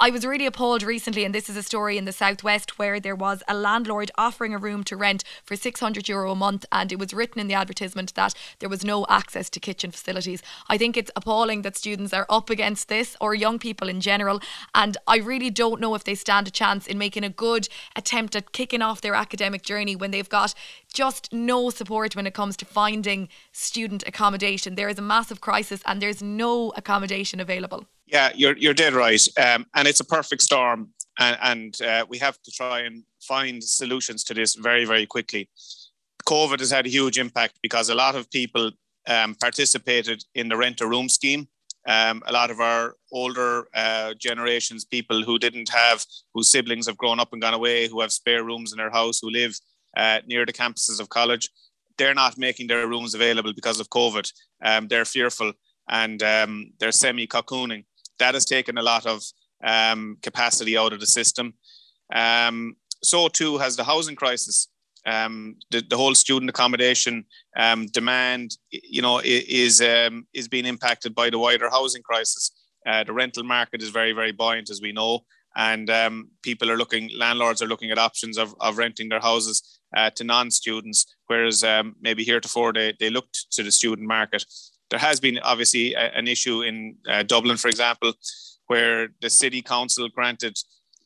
I 0.00 0.10
was 0.10 0.24
really 0.24 0.46
appalled 0.46 0.84
recently, 0.84 1.24
and 1.24 1.34
this 1.34 1.50
is 1.50 1.56
a 1.56 1.62
story 1.62 1.98
in 1.98 2.04
the 2.04 2.12
southwest 2.12 2.78
where 2.78 3.00
there 3.00 3.16
was 3.16 3.42
a 3.48 3.54
landlord 3.54 4.12
offering 4.16 4.54
a 4.54 4.58
room 4.58 4.84
to 4.84 4.96
rent 4.96 5.24
for 5.42 5.56
600 5.56 6.08
euro 6.08 6.30
a 6.30 6.36
month, 6.36 6.64
and 6.70 6.92
it 6.92 7.00
was 7.00 7.12
written 7.12 7.40
in 7.40 7.48
the 7.48 7.54
advertisement 7.54 8.14
that 8.14 8.32
there 8.60 8.68
was 8.68 8.84
no 8.84 9.04
access 9.08 9.50
to 9.50 9.58
kitchen 9.58 9.90
facilities. 9.90 10.40
I 10.68 10.78
think 10.78 10.96
it's 10.96 11.10
appalling 11.16 11.62
that 11.62 11.76
students 11.76 12.12
are 12.12 12.26
up 12.30 12.48
against 12.48 12.88
this, 12.88 13.16
or 13.20 13.34
young 13.34 13.58
people 13.58 13.88
in 13.88 14.00
general, 14.00 14.40
and 14.72 14.96
I 15.08 15.16
really 15.16 15.50
don't 15.50 15.80
know 15.80 15.96
if 15.96 16.04
they 16.04 16.14
stand 16.14 16.46
a 16.46 16.52
chance 16.52 16.86
in 16.86 16.96
making 16.96 17.24
a 17.24 17.28
good 17.28 17.68
attempt 17.96 18.36
at 18.36 18.52
kicking 18.52 18.82
off 18.82 19.00
their 19.00 19.16
academic 19.16 19.62
journey 19.62 19.96
when 19.96 20.12
they've 20.12 20.28
got 20.28 20.54
just 20.92 21.32
no 21.32 21.70
support 21.70 22.14
when 22.14 22.28
it 22.28 22.34
comes 22.34 22.56
to 22.58 22.64
finding 22.64 23.28
student 23.50 24.04
accommodation. 24.06 24.76
There 24.76 24.88
is 24.88 25.00
a 25.00 25.02
massive 25.02 25.40
crisis, 25.40 25.82
and 25.84 26.00
there's 26.00 26.22
no 26.22 26.72
accommodation 26.76 27.40
available. 27.40 27.88
Yeah, 28.10 28.32
you're 28.34 28.56
you're 28.56 28.74
dead 28.74 28.94
right, 28.94 29.20
um, 29.38 29.66
and 29.74 29.86
it's 29.86 30.00
a 30.00 30.04
perfect 30.04 30.42
storm, 30.42 30.88
and, 31.18 31.38
and 31.42 31.82
uh, 31.82 32.06
we 32.08 32.16
have 32.18 32.40
to 32.42 32.50
try 32.50 32.80
and 32.80 33.04
find 33.20 33.62
solutions 33.62 34.24
to 34.24 34.34
this 34.34 34.54
very 34.54 34.86
very 34.86 35.06
quickly. 35.06 35.50
COVID 36.26 36.58
has 36.60 36.70
had 36.70 36.86
a 36.86 36.90
huge 36.90 37.18
impact 37.18 37.58
because 37.62 37.90
a 37.90 37.94
lot 37.94 38.14
of 38.14 38.30
people 38.30 38.70
um, 39.06 39.34
participated 39.34 40.24
in 40.34 40.48
the 40.48 40.56
rent 40.56 40.80
a 40.80 40.86
room 40.86 41.08
scheme. 41.08 41.48
Um, 41.86 42.22
a 42.26 42.32
lot 42.32 42.50
of 42.50 42.60
our 42.60 42.96
older 43.12 43.68
uh, 43.74 44.12
generations, 44.18 44.84
people 44.84 45.22
who 45.22 45.38
didn't 45.38 45.70
have, 45.70 46.04
whose 46.34 46.50
siblings 46.50 46.86
have 46.86 46.98
grown 46.98 47.18
up 47.18 47.32
and 47.32 47.40
gone 47.40 47.54
away, 47.54 47.88
who 47.88 48.00
have 48.02 48.12
spare 48.12 48.44
rooms 48.44 48.72
in 48.72 48.78
their 48.78 48.90
house, 48.90 49.20
who 49.22 49.30
live 49.30 49.58
uh, 49.96 50.20
near 50.26 50.44
the 50.44 50.52
campuses 50.52 51.00
of 51.00 51.08
college, 51.08 51.48
they're 51.96 52.14
not 52.14 52.36
making 52.36 52.66
their 52.66 52.86
rooms 52.86 53.14
available 53.14 53.54
because 53.54 53.80
of 53.80 53.88
COVID. 53.88 54.30
Um, 54.62 54.88
they're 54.88 55.06
fearful 55.06 55.52
and 55.88 56.22
um, 56.22 56.72
they're 56.78 56.92
semi 56.92 57.26
cocooning. 57.26 57.84
That 58.18 58.34
has 58.34 58.44
taken 58.44 58.78
a 58.78 58.82
lot 58.82 59.06
of 59.06 59.22
um, 59.64 60.18
capacity 60.22 60.76
out 60.76 60.92
of 60.92 61.00
the 61.00 61.06
system. 61.06 61.54
Um, 62.14 62.76
so 63.02 63.28
too 63.28 63.58
has 63.58 63.76
the 63.76 63.84
housing 63.84 64.16
crisis 64.16 64.68
um, 65.08 65.56
the, 65.70 65.82
the 65.88 65.96
whole 65.96 66.14
student 66.14 66.50
accommodation 66.50 67.24
um, 67.56 67.86
demand, 67.86 68.56
you 68.70 69.02
know, 69.02 69.20
is 69.24 69.80
um, 69.80 70.26
is 70.34 70.48
being 70.48 70.66
impacted 70.66 71.14
by 71.14 71.30
the 71.30 71.38
wider 71.38 71.70
housing 71.70 72.02
crisis. 72.02 72.50
Uh, 72.86 73.04
the 73.04 73.12
rental 73.12 73.42
market 73.42 73.82
is 73.82 73.90
very, 73.90 74.12
very 74.12 74.32
buoyant, 74.32 74.70
as 74.70 74.80
we 74.80 74.92
know, 74.92 75.20
and 75.56 75.90
um, 75.90 76.28
people 76.42 76.70
are 76.70 76.76
looking, 76.76 77.10
landlords 77.16 77.60
are 77.60 77.66
looking 77.66 77.90
at 77.90 77.98
options 77.98 78.38
of, 78.38 78.54
of 78.60 78.78
renting 78.78 79.08
their 79.08 79.20
houses 79.20 79.80
uh, 79.96 80.10
to 80.10 80.24
non-students, 80.24 81.16
whereas 81.26 81.64
maybe 82.00 82.24
heretofore 82.24 82.72
they, 82.72 82.94
they 83.00 83.10
looked 83.10 83.50
to 83.50 83.62
the 83.62 83.72
student 83.72 84.06
market. 84.06 84.44
There 84.90 84.98
has 84.98 85.20
been 85.20 85.38
obviously 85.38 85.94
a, 85.94 86.10
an 86.14 86.28
issue 86.28 86.62
in 86.62 86.96
uh, 87.08 87.22
Dublin, 87.22 87.56
for 87.56 87.68
example, 87.68 88.12
where 88.66 89.08
the 89.20 89.30
city 89.30 89.62
council 89.62 90.08
granted 90.08 90.56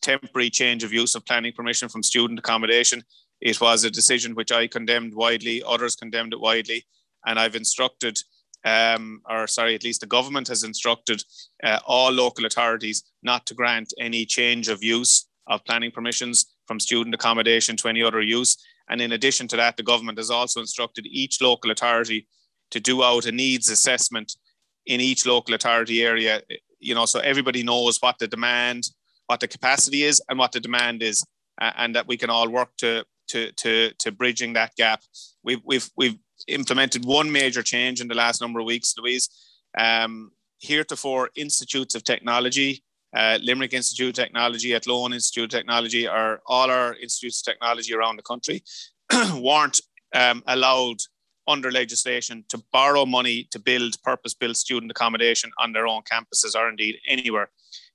temporary 0.00 0.50
change 0.50 0.82
of 0.82 0.92
use 0.92 1.14
of 1.14 1.24
planning 1.24 1.52
permission 1.52 1.88
from 1.88 2.02
student 2.02 2.38
accommodation 2.38 3.02
it 3.42 3.60
was 3.60 3.82
a 3.82 3.90
decision 3.90 4.36
which 4.36 4.52
I 4.52 4.68
condemned 4.68 5.14
widely, 5.14 5.64
others 5.66 5.96
condemned 5.96 6.32
it 6.32 6.40
widely, 6.40 6.86
and 7.26 7.40
I've 7.40 7.56
instructed, 7.56 8.16
um, 8.64 9.20
or 9.28 9.48
sorry, 9.48 9.74
at 9.74 9.82
least 9.82 10.00
the 10.00 10.06
government 10.06 10.46
has 10.46 10.62
instructed 10.62 11.24
uh, 11.64 11.80
all 11.84 12.12
local 12.12 12.46
authorities 12.46 13.02
not 13.24 13.44
to 13.46 13.54
grant 13.54 13.92
any 13.98 14.24
change 14.24 14.68
of 14.68 14.84
use 14.84 15.26
of 15.48 15.64
planning 15.64 15.90
permissions 15.90 16.54
from 16.68 16.78
student 16.78 17.16
accommodation 17.16 17.76
to 17.78 17.88
any 17.88 18.00
other 18.00 18.20
use. 18.20 18.56
And 18.88 19.00
in 19.00 19.10
addition 19.10 19.48
to 19.48 19.56
that, 19.56 19.76
the 19.76 19.82
government 19.82 20.18
has 20.18 20.30
also 20.30 20.60
instructed 20.60 21.06
each 21.06 21.40
local 21.40 21.72
authority 21.72 22.28
to 22.72 22.80
do 22.80 23.02
out 23.02 23.26
a 23.26 23.32
needs 23.32 23.70
assessment 23.70 24.32
in 24.86 25.00
each 25.00 25.24
local 25.24 25.54
authority 25.54 26.02
area, 26.02 26.42
you 26.80 26.94
know, 26.94 27.06
so 27.06 27.20
everybody 27.20 27.62
knows 27.62 27.98
what 28.00 28.18
the 28.18 28.26
demand, 28.26 28.84
what 29.26 29.40
the 29.40 29.48
capacity 29.48 30.02
is, 30.02 30.20
and 30.28 30.38
what 30.38 30.52
the 30.52 30.60
demand 30.60 31.02
is, 31.02 31.24
and 31.60 31.94
that 31.94 32.08
we 32.08 32.16
can 32.16 32.30
all 32.30 32.48
work 32.48 32.70
to 32.78 33.04
to 33.28 33.52
to 33.52 33.92
to 33.98 34.10
bridging 34.10 34.54
that 34.54 34.74
gap. 34.76 35.02
We've 35.44 35.60
we've 35.64 35.88
we've 35.96 36.18
implemented 36.48 37.04
one 37.04 37.30
major 37.30 37.62
change 37.62 38.00
in 38.00 38.08
the 38.08 38.14
last 38.14 38.40
number 38.40 38.58
of 38.60 38.66
weeks, 38.66 38.94
Louise. 38.98 39.28
Um, 39.78 40.32
heretofore, 40.60 41.30
institutes 41.36 41.94
of 41.94 42.04
technology, 42.04 42.82
uh, 43.16 43.38
Limerick 43.42 43.74
Institute 43.74 44.10
of 44.10 44.14
Technology, 44.14 44.74
at 44.74 44.82
Athlone 44.82 45.12
Institute 45.12 45.44
of 45.44 45.50
Technology, 45.50 46.06
are 46.06 46.40
all 46.46 46.70
our 46.70 46.94
institutes 46.96 47.40
of 47.40 47.52
technology 47.52 47.94
around 47.94 48.16
the 48.16 48.22
country, 48.22 48.62
weren't 49.36 49.80
um, 50.14 50.42
allowed 50.46 50.98
under 51.46 51.70
legislation 51.72 52.44
to 52.48 52.62
borrow 52.72 53.04
money 53.04 53.48
to 53.50 53.58
build 53.58 54.00
purpose-built 54.02 54.56
student 54.56 54.90
accommodation 54.90 55.50
on 55.58 55.72
their 55.72 55.86
own 55.86 56.02
campuses 56.02 56.54
or 56.54 56.68
indeed 56.68 56.96
anywhere. 57.08 57.50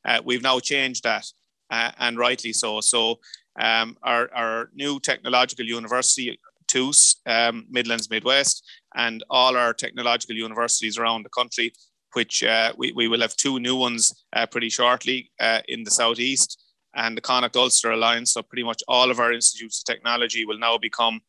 Uh, 0.05 0.21
we've 0.23 0.41
now 0.41 0.59
changed 0.59 1.03
that, 1.03 1.25
uh, 1.69 1.91
and 1.99 2.17
rightly 2.17 2.53
so. 2.53 2.81
So 2.81 3.19
um, 3.59 3.97
our, 4.03 4.29
our 4.35 4.69
new 4.73 4.99
technological 4.99 5.65
university, 5.65 6.39
TUS, 6.67 7.21
um, 7.25 7.65
Midlands 7.69 8.09
Midwest, 8.09 8.63
and 8.95 9.23
all 9.29 9.55
our 9.55 9.73
technological 9.73 10.35
universities 10.35 10.97
around 10.97 11.23
the 11.23 11.29
country, 11.29 11.71
which 12.13 12.43
uh, 12.43 12.73
we, 12.77 12.91
we 12.93 13.07
will 13.07 13.21
have 13.21 13.35
two 13.35 13.59
new 13.59 13.75
ones 13.75 14.25
uh, 14.33 14.45
pretty 14.45 14.69
shortly 14.69 15.31
uh, 15.39 15.61
in 15.67 15.83
the 15.83 15.91
southeast, 15.91 16.63
and 16.95 17.15
the 17.15 17.21
Connacht 17.21 17.55
Ulster 17.55 17.91
Alliance. 17.91 18.33
So 18.33 18.41
pretty 18.41 18.63
much 18.63 18.81
all 18.87 19.11
of 19.11 19.19
our 19.19 19.31
institutes 19.31 19.79
of 19.79 19.85
technology 19.85 20.45
will 20.45 20.57
now 20.57 20.77
become, 20.77 21.21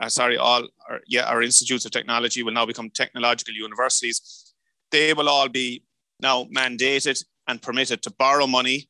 uh, 0.00 0.08
sorry, 0.08 0.36
all 0.36 0.66
our, 0.88 1.00
yeah, 1.06 1.24
our 1.24 1.42
institutes 1.42 1.84
of 1.84 1.90
technology 1.90 2.42
will 2.42 2.52
now 2.52 2.66
become 2.66 2.90
technological 2.90 3.54
universities. 3.54 4.52
They 4.90 5.14
will 5.14 5.28
all 5.28 5.48
be 5.48 5.84
now 6.20 6.44
mandated 6.44 7.24
and 7.48 7.62
permitted 7.62 8.02
to 8.02 8.10
borrow 8.10 8.46
money 8.46 8.88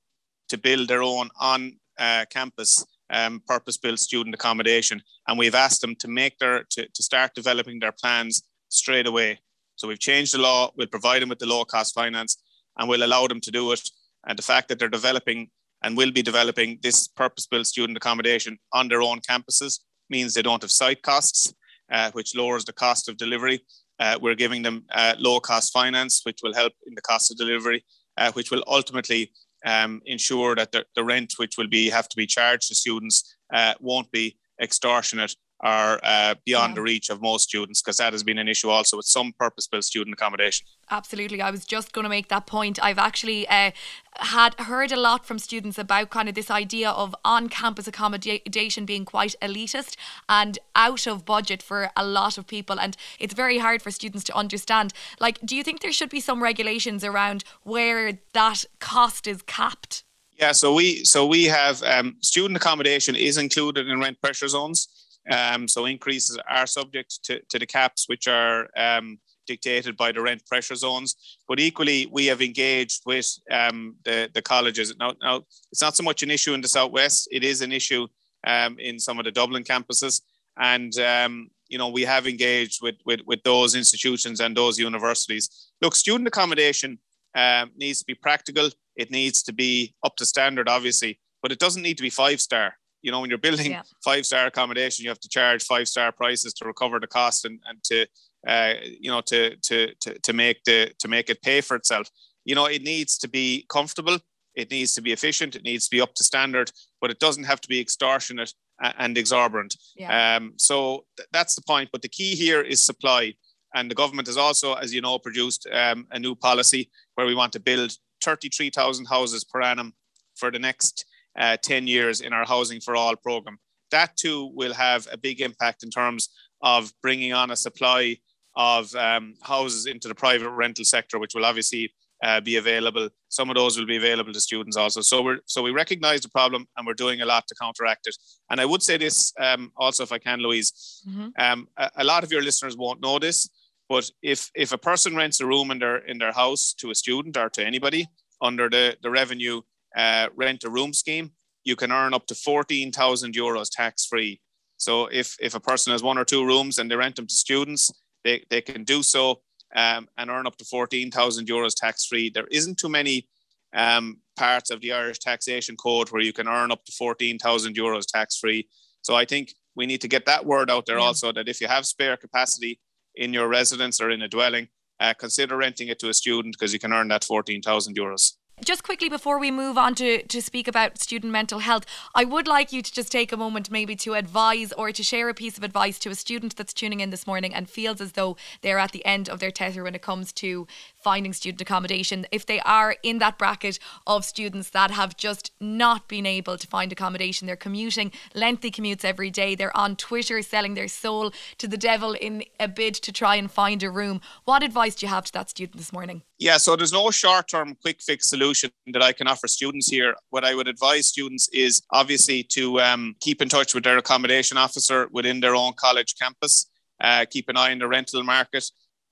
to 0.49 0.59
build 0.59 0.89
their 0.89 1.03
own 1.03 1.29
on 1.41 1.79
uh, 1.99 2.25
campus 2.31 2.85
um, 3.11 3.43
purpose-built 3.47 4.01
student 4.01 4.35
accommodation, 4.35 5.01
and 5.29 5.39
we've 5.39 5.55
asked 5.55 5.81
them 5.81 5.95
to 5.97 6.09
make 6.09 6.39
their 6.39 6.65
to, 6.71 6.89
to 6.89 7.03
start 7.03 7.35
developing 7.35 7.79
their 7.79 7.93
plans 7.93 8.43
straight 8.69 9.07
away. 9.07 9.39
So 9.77 9.87
we've 9.87 10.01
changed 10.01 10.35
the 10.35 10.39
law. 10.39 10.71
We'll 10.77 10.89
provide 10.89 11.23
them 11.23 11.29
with 11.29 11.39
the 11.39 11.47
low-cost 11.47 11.95
finance, 11.95 12.43
and 12.77 12.89
we'll 12.89 13.05
allow 13.05 13.27
them 13.27 13.41
to 13.43 13.51
do 13.51 13.73
it. 13.73 13.89
And 14.27 14.37
the 14.37 14.43
fact 14.43 14.69
that 14.69 14.79
they're 14.79 14.89
developing 14.89 15.51
and 15.83 15.97
will 15.97 16.11
be 16.11 16.23
developing 16.23 16.81
this 16.83 17.07
purpose-built 17.07 17.67
student 17.67 17.97
accommodation 17.97 18.59
on 18.73 18.89
their 18.89 19.03
own 19.03 19.21
campuses 19.21 19.81
means 20.09 20.35
they 20.35 20.43
don't 20.43 20.63
have 20.63 20.71
site 20.71 21.03
costs, 21.03 21.53
uh, 21.91 22.11
which 22.13 22.35
lowers 22.35 22.65
the 22.65 22.73
cost 22.73 23.09
of 23.09 23.17
delivery. 23.17 23.61
Uh, 23.99 24.19
we're 24.21 24.35
giving 24.35 24.63
them 24.63 24.85
uh, 24.95 25.15
low-cost 25.19 25.73
finance, 25.73 26.21
which 26.25 26.41
will 26.43 26.55
help 26.55 26.73
in 26.87 26.95
the 26.95 27.01
cost 27.03 27.31
of 27.31 27.39
delivery, 27.39 27.85
uh, 28.19 28.31
which 28.33 28.51
will 28.51 28.63
ultimately 28.67 29.33
um, 29.65 30.03
ensure 30.07 30.55
that 30.55 30.73
the, 30.73 30.85
the, 30.95 31.03
rent 31.03 31.35
which 31.39 31.57
will 31.57 31.67
be 31.67 31.89
have 31.89 32.09
to 32.09 32.17
be 32.17 32.27
charged 32.27 32.69
to 32.69 32.75
students 32.75 33.37
uh, 33.53 33.75
won't 33.81 34.11
be 34.13 34.37
extortionate 34.61 35.35
or 35.67 35.99
uh, 36.05 36.37
beyond 36.45 36.71
yeah. 36.71 36.75
the 36.77 36.83
reach 36.83 37.11
of 37.11 37.21
most 37.21 37.49
students 37.49 37.83
because 37.83 37.97
that 37.97 38.13
has 38.13 38.23
been 38.23 38.39
an 38.39 38.47
issue 38.47 38.69
also 38.69 38.97
with 38.97 39.07
some 39.07 39.33
purpose-built 39.33 39.83
student 39.83 40.15
accommodation. 40.15 40.65
Absolutely, 40.91 41.43
I 41.43 41.51
was 41.51 41.65
just 41.65 41.93
going 41.93 42.05
to 42.05 42.09
make 42.09 42.29
that 42.29 42.47
point. 42.47 42.79
I've 42.81 42.99
actually 42.99 43.49
uh, 43.49 43.73
had 44.19 44.55
heard 44.61 44.93
a 44.93 44.97
lot 44.97 45.27
from 45.27 45.41
students 45.41 45.77
about 45.77 46.11
kind 46.11 46.29
of 46.29 46.37
this 46.37 46.53
idea 46.53 46.91
of 46.91 47.17
on-campus 47.25 47.89
accommodation 47.89 48.87
being 48.87 49.05
quite 49.05 49.35
elitist 49.43 49.97
and 50.29 50.59
out 50.77 51.07
of 51.09 51.25
budget 51.25 51.63
for 51.63 51.91
a 51.97 52.07
lot 52.07 52.39
of 52.39 52.47
people, 52.47 52.79
and 52.79 52.97
it's 53.19 53.35
very 53.35 53.59
hard 53.59 53.83
for 53.83 53.91
students 53.91 54.25
to 54.25 54.37
understand. 54.37 54.93
Like, 55.19 55.41
do 55.45 55.57
you 55.57 55.65
think 55.65 55.81
there 55.81 55.93
should 55.93 56.11
be 56.11 56.21
some 56.21 56.43
regulations 56.43 57.03
around 57.03 57.43
where 57.65 58.21
that 58.35 58.65
cost 58.79 59.27
is 59.27 59.43
capped? 59.43 60.05
Yeah, 60.39 60.53
so 60.53 60.75
we 60.75 61.03
so 61.05 61.27
we 61.27 61.45
have 61.45 61.83
um, 61.83 62.17
student 62.21 62.57
accommodation 62.57 63.17
is 63.17 63.39
included 63.39 63.89
in 63.89 64.01
rent 64.01 64.21
pressure 64.21 64.49
zones. 64.49 64.89
Um, 65.31 65.69
so 65.69 65.87
increases 65.87 66.39
are 66.49 66.67
subject 66.67 67.25
to, 67.25 67.41
to 67.49 67.59
the 67.59 67.67
caps, 67.67 68.09
which 68.09 68.29
are 68.29 68.69
um, 68.77 69.19
dictated 69.47 69.97
by 69.97 70.13
the 70.13 70.21
rent 70.21 70.45
pressure 70.47 70.75
zones. 70.75 71.39
But 71.49 71.61
equally, 71.61 72.07
we 72.13 72.27
have 72.27 72.43
engaged 72.43 73.03
with 73.07 73.33
um, 73.51 73.97
the, 74.05 74.29
the 74.35 74.43
colleges. 74.43 74.95
Now, 74.99 75.15
now, 75.23 75.43
it's 75.73 75.83
not 75.83 75.97
so 75.97 76.03
much 76.03 76.23
an 76.23 76.31
issue 76.31 76.55
in 76.55 76.61
the 76.61 76.69
Southwest, 76.69 77.29
it 77.31 77.45
is 77.45 77.63
an 77.63 77.73
issue 77.73 78.07
um, 78.47 78.79
in 78.79 78.99
some 78.99 79.19
of 79.19 79.25
the 79.25 79.33
Dublin 79.33 79.65
campuses. 79.65 80.23
And, 80.59 80.97
um, 80.99 81.49
you 81.69 81.79
know, 81.79 81.89
we 81.89 82.03
have 82.03 82.27
engaged 82.27 82.81
with, 82.83 82.97
with, 83.05 83.21
with 83.27 83.43
those 83.43 83.75
institutions 83.75 84.41
and 84.41 84.57
those 84.57 84.79
universities. 84.79 85.71
Look, 85.83 85.95
student 85.95 86.29
accommodation 86.29 86.99
um, 87.35 87.73
needs 87.77 87.99
to 87.99 88.07
be 88.07 88.15
practical, 88.15 88.71
it 88.97 89.11
needs 89.11 89.43
to 89.43 89.53
be 89.53 89.95
up 90.03 90.17
to 90.17 90.25
standard, 90.25 90.69
obviously, 90.69 91.21
but 91.43 91.53
it 91.53 91.59
doesn't 91.59 91.83
need 91.83 91.99
to 91.99 92.03
be 92.03 92.11
five 92.11 92.41
star 92.41 92.75
you 93.07 93.13
know 93.13 93.21
when 93.21 93.31
you're 93.31 93.39
building 93.39 93.71
yeah. 93.71 93.83
five 94.05 94.27
star 94.27 94.47
accommodation 94.47 95.05
you 95.05 95.09
have 95.09 95.21
to 95.21 95.29
charge 95.29 95.63
five 95.63 95.87
star 95.87 96.11
prices 96.11 96.53
to 96.53 96.65
recover 96.65 96.99
the 96.99 97.07
cost 97.07 97.45
and, 97.45 97.61
and 97.69 97.83
to 97.85 98.05
uh, 98.49 98.75
you 99.01 99.11
know 99.11 99.21
to, 99.21 99.57
to 99.69 99.95
to 100.01 100.19
to 100.19 100.33
make 100.33 100.63
the 100.65 100.91
to 100.99 101.07
make 101.07 101.31
it 101.31 101.41
pay 101.41 101.61
for 101.61 101.77
itself 101.77 102.09
you 102.45 102.55
know 102.55 102.67
it 102.67 102.83
needs 102.83 103.17
to 103.17 103.29
be 103.29 103.65
comfortable 103.69 104.19
it 104.57 104.71
needs 104.71 104.93
to 104.93 105.01
be 105.01 105.13
efficient 105.13 105.55
it 105.55 105.63
needs 105.63 105.85
to 105.89 105.97
be 105.97 106.01
up 106.01 106.15
to 106.15 106.25
standard 106.25 106.71
but 107.01 107.11
it 107.11 107.21
doesn't 107.21 107.45
have 107.45 107.61
to 107.61 107.69
be 107.69 107.81
extortionate 107.81 108.53
and 108.99 109.17
exorbitant 109.17 109.77
yeah. 109.97 110.37
um, 110.37 110.53
so 110.57 111.05
th- 111.17 111.29
that's 111.33 111.55
the 111.55 111.63
point 111.63 111.89
but 111.93 112.03
the 112.03 112.09
key 112.09 112.35
here 112.35 112.61
is 112.61 112.85
supply 112.85 113.33
and 113.75 113.91
the 113.91 113.95
government 113.95 114.27
has 114.27 114.37
also 114.37 114.75
as 114.75 114.93
you 114.93 115.01
know 115.01 115.19
produced 115.19 115.67
um, 115.73 116.07
a 116.11 116.19
new 116.19 116.35
policy 116.35 116.91
where 117.15 117.27
we 117.27 117.35
want 117.37 117.53
to 117.53 117.61
build 117.61 117.93
33,000 118.23 119.07
houses 119.07 119.45
per 119.45 119.63
annum 119.63 119.95
for 120.35 120.51
the 120.51 120.59
next 120.59 121.07
uh, 121.39 121.57
10 121.63 121.87
years 121.87 122.21
in 122.21 122.33
our 122.33 122.45
Housing 122.45 122.81
for 122.81 122.97
All 122.97 123.17
program. 123.17 123.59
That 123.91 124.17
too 124.17 124.51
will 124.55 124.75
have 124.75 125.07
a 125.13 125.17
big 125.17 125.41
impact 125.41 125.83
in 125.83 125.91
terms 125.91 126.29
of 126.63 126.93
bringing 127.03 127.33
on 127.33 127.51
a 127.51 127.57
supply 127.57 128.17
of 128.57 128.95
um, 128.95 129.35
houses 129.43 129.87
into 129.87 130.09
the 130.09 130.15
private 130.15 130.51
rental 130.51 130.85
sector, 130.85 131.19
which 131.19 131.35
will 131.35 131.45
obviously 131.45 131.93
uh, 132.23 132.41
be 132.41 132.57
available. 132.57 133.09
Some 133.29 133.51
of 133.51 133.57
those 133.57 133.79
will 133.79 133.87
be 133.87 133.97
available 133.97 134.33
to 134.33 134.41
students 134.41 134.77
also. 134.77 135.03
So 135.03 135.23
we're 135.23 135.39
so 135.47 135.63
we 135.63 135.71
recognise 135.71 136.23
the 136.23 136.31
problem 136.31 136.67
and 136.77 136.87
we're 136.87 136.95
doing 136.95 137.21
a 137.21 137.27
lot 137.27 137.47
to 137.49 137.55
counteract 137.55 138.07
it. 138.07 138.17
And 138.51 138.61
I 138.61 138.65
would 138.65 138.83
say 138.83 138.97
this 138.97 139.33
um, 139.39 139.71
also, 139.77 140.03
if 140.03 140.13
I 140.13 140.19
can, 140.19 140.41
Louise. 140.41 141.03
Mm-hmm. 141.09 141.29
Um, 141.39 141.69
a, 141.77 141.91
a, 141.97 142.05
lot 142.05 142.25
of 142.25 142.33
your 142.33 142.43
listeners 142.43 142.77
won't 142.77 143.03
know 143.03 143.19
this, 143.19 143.49
but 143.89 144.11
if 144.23 144.51
if 144.55 144.73
a 144.73 144.79
person 144.79 145.15
rents 145.15 145.41
a 145.41 145.47
room 145.47 145.71
in 145.71 145.79
their 145.79 145.99
in 145.99 146.19
their 146.19 146.33
house 146.33 146.75
to 146.79 146.91
a 146.91 146.95
student 146.95 147.37
or 147.37 147.51
to 147.51 147.65
anybody 147.65 148.07
under 148.41 148.69
the 148.71 148.97
the 149.03 149.11
revenue 149.11 149.61
uh, 149.97 150.29
rent 150.37 150.65
a 150.65 150.71
room 150.71 150.93
scheme, 150.93 151.33
you 151.65 151.77
can 151.77 151.91
earn 151.91 152.15
up 152.15 152.27
to 152.27 152.35
14,000 152.35 153.35
euros 153.35 153.69
tax 153.71 154.07
free. 154.07 154.41
So 154.77 155.07
if 155.07 155.37
if 155.41 155.55
a 155.55 155.61
person 155.61 155.93
has 155.93 156.03
one 156.03 156.19
or 156.19 156.25
two 156.25 156.45
rooms 156.45 156.79
and 156.79 156.91
they 156.91 156.97
rent 156.97 157.17
them 157.17 157.27
to 157.27 157.35
students, 157.35 157.91
they, 158.25 158.45
they 158.51 158.61
can 158.61 158.85
do 158.85 159.03
so 159.03 159.41
um, 159.75 160.09
and 160.19 160.31
earn 160.31 160.47
up 160.47 160.57
to 160.57 160.65
14,000 160.65 161.47
euros 161.47 161.75
tax 161.75 162.07
free. 162.07 162.31
There 162.31 162.47
isn't 162.51 162.79
too 162.79 162.89
many 162.89 163.29
um, 163.75 164.19
parts 164.37 164.71
of 164.71 164.81
the 164.81 164.93
Irish 164.93 165.19
taxation 165.19 165.77
code 165.77 166.11
where 166.11 166.23
you 166.23 166.33
can 166.33 166.49
earn 166.49 166.71
up 166.71 166.85
to 166.85 166.93
14,000 166.93 167.75
euros 167.77 168.07
tax 168.07 168.39
free. 168.39 168.69
So 169.03 169.15
I 169.15 169.25
think 169.25 169.55
we 169.75 169.87
need 169.87 170.01
to 170.01 170.09
get 170.09 170.27
that 170.27 170.45
word 170.45 170.71
out 170.71 170.87
there 170.87 170.99
yeah. 170.99 171.05
also 171.05 171.33
that 171.33 171.49
if 171.49 171.61
you 171.61 171.69
have 171.69 171.87
spare 171.87 172.17
capacity 172.17 172.81
in 173.15 173.33
your 173.33 173.49
residence 173.49 174.01
or 174.01 174.11
in 174.11 174.23
a 174.23 174.29
dwelling, 174.29 174.69
uh, 175.01 175.15
consider 175.15 175.57
renting 175.57 175.89
it 175.89 175.99
to 175.99 176.09
a 176.09 176.15
student 176.15 176.55
because 176.55 176.73
you 176.73 176.79
can 176.79 176.93
earn 176.93 177.09
that 177.09 177.25
14,000 177.25 177.97
euros. 177.97 178.33
Just 178.65 178.83
quickly 178.83 179.11
before 179.11 179.39
we 179.39 179.51
move 179.51 179.77
on 179.77 179.95
to, 179.97 180.23
to 180.23 180.41
speak 180.41 180.67
about 180.67 180.97
student 180.97 181.31
mental 181.31 181.59
health, 181.59 181.85
I 182.15 182.25
would 182.25 182.49
like 182.49 182.73
you 182.73 182.81
to 182.81 182.91
just 182.91 183.13
take 183.13 183.31
a 183.31 183.37
moment 183.37 183.71
maybe 183.71 183.95
to 183.97 184.15
advise 184.15 184.73
or 184.73 184.93
to 184.93 185.03
share 185.03 185.29
a 185.29 185.35
piece 185.35 185.59
of 185.59 185.63
advice 185.63 185.99
to 185.99 186.09
a 186.09 186.15
student 186.15 186.57
that's 186.57 186.73
tuning 186.73 187.01
in 187.01 187.11
this 187.11 187.27
morning 187.27 187.53
and 187.53 187.69
feels 187.69 188.01
as 188.01 188.13
though 188.13 188.39
they're 188.63 188.79
at 188.79 188.93
the 188.93 189.05
end 189.05 189.29
of 189.29 189.41
their 189.41 189.51
tether 189.51 189.83
when 189.83 189.95
it 189.95 190.01
comes 190.01 190.33
to 190.33 190.67
finding 191.07 191.33
student 191.33 191.61
accommodation. 191.61 192.27
If 192.33 192.47
they 192.47 192.59
are 192.63 192.97
in 193.05 193.19
that 193.19 193.39
bracket 193.39 193.79
of 194.09 194.25
students 194.25 194.71
that 194.71 194.91
have 194.91 195.17
just 195.17 195.53
not 195.61 196.09
been 196.09 196.27
able 196.27 196.59
to 196.59 196.67
find 196.67 196.91
accommodation, 196.91 197.47
they're 197.47 197.65
commuting 197.69 198.11
lengthy 198.35 198.73
commutes 198.73 199.05
every 199.05 199.31
day, 199.31 199.55
they're 199.55 199.77
on 199.77 199.95
Twitter 199.95 200.43
selling 200.43 200.75
their 200.75 200.89
soul 200.89 201.33
to 201.59 201.69
the 201.69 201.77
devil 201.77 202.15
in 202.15 202.43
a 202.59 202.67
bid 202.67 202.95
to 202.95 203.13
try 203.13 203.37
and 203.37 203.53
find 203.53 203.85
a 203.85 203.91
room. 204.01 204.21
What 204.47 204.65
advice 204.65 204.97
do 204.97 205.07
you 205.07 205.11
have 205.11 205.27
to 205.27 205.33
that 205.35 205.49
student 205.49 205.77
this 205.77 205.93
morning? 205.93 206.23
Yeah, 206.39 206.57
so 206.57 206.75
there's 206.75 206.93
no 206.93 207.13
short 207.13 207.47
term 207.47 207.77
quick 207.81 208.03
fix 208.03 208.29
solution 208.29 208.71
that 208.93 209.01
I 209.01 209.13
can 209.13 209.29
offer 209.29 209.47
students 209.47 209.89
here. 209.89 210.17
What 210.31 210.45
I 210.45 210.57
would 210.57 210.67
advise 210.67 211.07
students 211.07 211.49
is 211.53 211.83
obviously 211.93 212.43
to 212.57 212.81
um, 212.81 213.15
keep 213.21 213.41
in 213.41 213.49
touch 213.49 213.77
with 213.77 213.85
their 213.85 213.97
accommodation 213.97 214.59
officer 214.59 215.09
within 215.13 215.39
their 215.39 215.55
own 215.55 215.75
college 215.77 216.17
campus, 216.21 216.67
uh, 217.01 217.27
keep 217.31 217.49
an 217.49 217.57
eye 217.57 217.71
on 217.71 217.79
the 217.79 217.87
rental 217.87 218.25
market. 218.25 218.65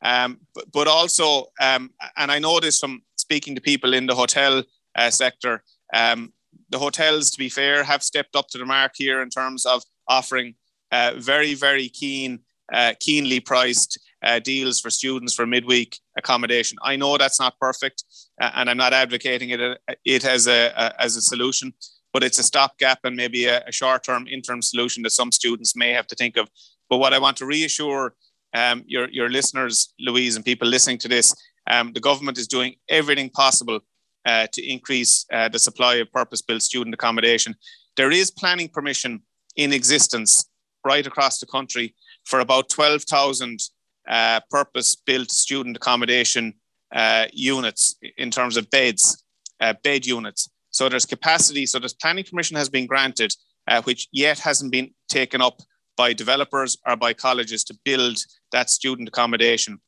Um, 0.04 0.40
but, 0.54 0.70
but, 0.70 0.86
also, 0.86 1.46
um, 1.60 1.90
and 2.16 2.30
I 2.30 2.38
know 2.38 2.60
this 2.60 2.78
from 2.78 3.02
speaking 3.16 3.54
to 3.54 3.60
people 3.60 3.94
in 3.94 4.06
the 4.06 4.14
hotel 4.14 4.62
uh, 4.96 5.10
sector, 5.10 5.64
um, 5.94 6.32
the 6.68 6.78
hotels, 6.78 7.30
to 7.30 7.38
be 7.38 7.48
fair, 7.48 7.82
have 7.82 8.02
stepped 8.02 8.36
up 8.36 8.48
to 8.48 8.58
the 8.58 8.66
mark 8.66 8.92
here 8.96 9.22
in 9.22 9.30
terms 9.30 9.64
of 9.64 9.82
offering 10.06 10.54
uh, 10.92 11.12
very, 11.16 11.54
very 11.54 11.88
keen, 11.88 12.40
uh, 12.72 12.92
keenly 13.00 13.40
priced 13.40 13.98
uh, 14.24 14.38
deals 14.38 14.80
for 14.80 14.90
students 14.90 15.34
for 15.34 15.46
midweek 15.46 15.98
accommodation. 16.18 16.78
I 16.82 16.96
know 16.96 17.16
that's 17.16 17.40
not 17.40 17.58
perfect, 17.58 18.04
uh, 18.40 18.50
and 18.54 18.68
I'm 18.68 18.76
not 18.76 18.92
advocating 18.92 19.50
it, 19.50 19.78
it 20.04 20.24
as 20.24 20.46
a, 20.46 20.72
a, 20.76 21.02
as 21.02 21.16
a 21.16 21.22
solution, 21.22 21.72
but 22.12 22.22
it's 22.22 22.38
a 22.38 22.42
stopgap 22.42 23.00
and 23.04 23.16
maybe 23.16 23.46
a, 23.46 23.62
a 23.66 23.72
short-term 23.72 24.26
interim 24.28 24.62
solution 24.62 25.02
that 25.02 25.10
some 25.10 25.32
students 25.32 25.74
may 25.74 25.90
have 25.92 26.06
to 26.08 26.14
think 26.14 26.36
of. 26.36 26.48
But 26.88 26.98
what 26.98 27.14
I 27.14 27.18
want 27.18 27.36
to 27.38 27.46
reassure 27.46 28.14
um, 28.54 28.84
your 28.86 29.08
your 29.10 29.28
listeners, 29.28 29.92
Louise, 29.98 30.36
and 30.36 30.44
people 30.44 30.68
listening 30.68 30.98
to 30.98 31.08
this, 31.08 31.34
um, 31.70 31.92
the 31.92 32.00
government 32.00 32.38
is 32.38 32.46
doing 32.46 32.76
everything 32.88 33.30
possible 33.30 33.80
uh, 34.24 34.46
to 34.52 34.62
increase 34.62 35.26
uh, 35.32 35.48
the 35.48 35.58
supply 35.58 35.96
of 35.96 36.10
purpose-built 36.12 36.62
student 36.62 36.94
accommodation. 36.94 37.54
There 37.96 38.10
is 38.10 38.30
planning 38.30 38.68
permission 38.68 39.22
in 39.56 39.72
existence 39.72 40.48
right 40.84 41.06
across 41.06 41.38
the 41.38 41.46
country 41.46 41.94
for 42.24 42.40
about 42.40 42.68
12,000 42.68 43.58
uh, 44.08 44.40
purpose 44.50 44.96
built 44.96 45.30
student 45.30 45.76
accommodation 45.76 46.54
uh, 46.94 47.26
units 47.32 47.96
in 48.16 48.30
terms 48.30 48.56
of 48.56 48.70
beds, 48.70 49.24
uh, 49.60 49.74
bed 49.82 50.06
units. 50.06 50.50
So 50.70 50.88
there's 50.88 51.06
capacity, 51.06 51.66
so 51.66 51.78
there's 51.78 51.94
planning 51.94 52.24
permission 52.24 52.56
has 52.56 52.68
been 52.68 52.86
granted, 52.86 53.34
uh, 53.68 53.82
which 53.82 54.08
yet 54.12 54.38
hasn't 54.38 54.72
been 54.72 54.90
taken 55.08 55.40
up 55.40 55.60
by 55.96 56.12
developers 56.12 56.76
or 56.86 56.96
by 56.96 57.12
colleges 57.12 57.64
to 57.64 57.78
build 57.84 58.18
that 58.52 58.70
student 58.70 59.08
accommodation. 59.08 59.80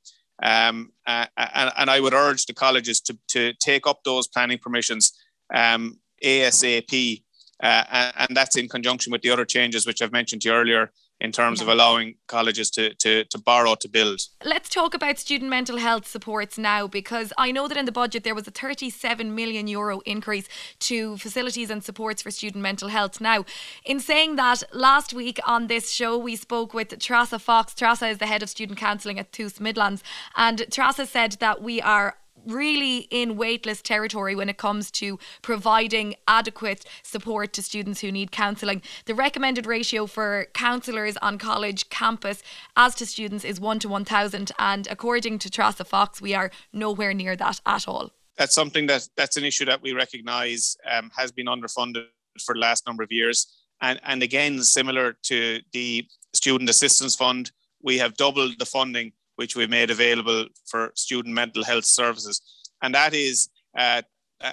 Um, 0.42 0.92
uh, 1.06 1.26
and, 1.36 1.72
and, 1.78 1.90
I 1.90 1.98
would 1.98 2.12
urge 2.12 2.44
the 2.44 2.52
colleges 2.52 3.00
to, 3.02 3.18
to 3.28 3.54
take 3.54 3.86
up 3.86 4.04
those 4.04 4.28
planning 4.28 4.58
permissions 4.58 5.12
um, 5.54 5.98
ASAP. 6.22 7.22
Uh, 7.62 7.84
and, 7.90 8.12
and 8.18 8.37
that's 8.37 8.57
in 8.57 8.68
conjunction 8.68 9.11
with 9.11 9.22
the 9.22 9.31
other 9.31 9.46
changes 9.46 9.87
which 9.87 10.02
I've 10.02 10.12
mentioned 10.12 10.42
to 10.42 10.50
you 10.50 10.54
earlier 10.54 10.92
in 11.20 11.33
terms 11.33 11.61
of 11.61 11.68
allowing 11.68 12.14
colleges 12.26 12.70
to, 12.70 12.94
to, 12.94 13.24
to 13.24 13.38
borrow 13.38 13.74
to 13.74 13.88
build. 13.88 14.20
Let's 14.44 14.68
talk 14.68 14.94
about 14.94 15.18
student 15.18 15.50
mental 15.50 15.79
health 15.79 16.07
supports 16.07 16.59
now 16.59 16.87
because 16.87 17.33
I 17.38 17.52
know 17.52 17.68
that 17.68 17.76
in 17.76 17.87
the 17.87 17.92
budget 17.92 18.22
there 18.22 18.35
was 18.35 18.46
a 18.46 18.50
37 18.50 19.35
million 19.35 19.66
euro 19.66 20.00
increase 20.00 20.48
to 20.81 21.16
facilities 21.16 21.70
and 21.70 21.83
supports 21.83 22.22
for 22.22 22.31
student 22.31 22.62
mental 22.62 22.88
health. 22.88 23.20
Now, 23.20 23.44
in 23.85 23.98
saying 24.00 24.37
that, 24.37 24.62
last 24.72 25.14
week 25.14 25.40
on 25.46 25.68
this 25.68 25.90
show 25.90 26.18
we 26.18 26.37
spoke 26.37 26.74
with 26.74 26.90
Trasa 26.98 27.40
Fox. 27.40 27.72
Trasa 27.72 28.11
is 28.11 28.18
the 28.18 28.26
head 28.26 28.42
of 28.42 28.50
student 28.50 28.79
counselling 28.79 29.18
at 29.18 29.33
TUS 29.33 29.59
Midlands 29.59 30.02
and 30.37 30.59
Trasa 30.70 31.07
said 31.07 31.33
that 31.40 31.62
we 31.62 31.81
are 31.81 32.16
really 32.46 33.09
in 33.11 33.37
waitlist 33.37 33.82
territory 33.82 34.35
when 34.35 34.48
it 34.48 34.56
comes 34.56 34.90
to 34.92 35.18
providing 35.42 36.14
adequate 36.28 36.85
support 37.02 37.52
to 37.54 37.62
students 37.62 38.00
who 38.00 38.12
need 38.12 38.30
counselling. 38.30 38.82
The 39.06 39.14
recommended 39.14 39.66
ratio 39.66 40.06
for 40.06 40.46
counsellors 40.54 41.16
on 41.18 41.38
college 41.38 41.88
campus 41.88 42.42
as 42.76 42.94
to 42.96 43.06
students 43.06 43.44
is 43.44 43.61
1 43.61 43.80
to 43.80 43.88
1,000, 43.88 44.52
and 44.59 44.87
according 44.90 45.38
to 45.40 45.48
Trasa 45.48 45.87
Fox, 45.87 46.20
we 46.20 46.35
are 46.35 46.50
nowhere 46.72 47.14
near 47.14 47.37
that 47.37 47.61
at 47.66 47.88
all. 47.88 48.12
That's 48.38 48.54
something 48.54 48.87
that 48.87 49.09
that's 49.16 49.37
an 49.37 49.44
issue 49.44 49.64
that 49.64 49.80
we 49.82 49.92
recognise 49.92 50.76
um, 50.90 51.11
has 51.16 51.32
been 51.32 51.46
underfunded 51.46 52.06
for 52.44 52.54
the 52.54 52.61
last 52.61 52.87
number 52.87 53.02
of 53.02 53.11
years. 53.11 53.46
And, 53.80 54.00
and 54.04 54.22
again, 54.22 54.62
similar 54.62 55.16
to 55.24 55.61
the 55.72 56.06
Student 56.35 56.70
Assistance 56.70 57.16
Fund, 57.16 57.50
we 57.82 57.98
have 57.98 58.16
doubled 58.16 58.59
the 58.59 58.66
funding 58.66 59.12
which 59.37 59.57
we 59.57 59.66
made 59.66 59.90
available 59.90 60.46
for 60.66 60.92
student 60.94 61.35
mental 61.35 61.64
health 61.64 61.85
services. 61.85 62.40
And 62.83 62.94
that 62.94 63.14
is, 63.14 63.49
uh, 63.77 64.03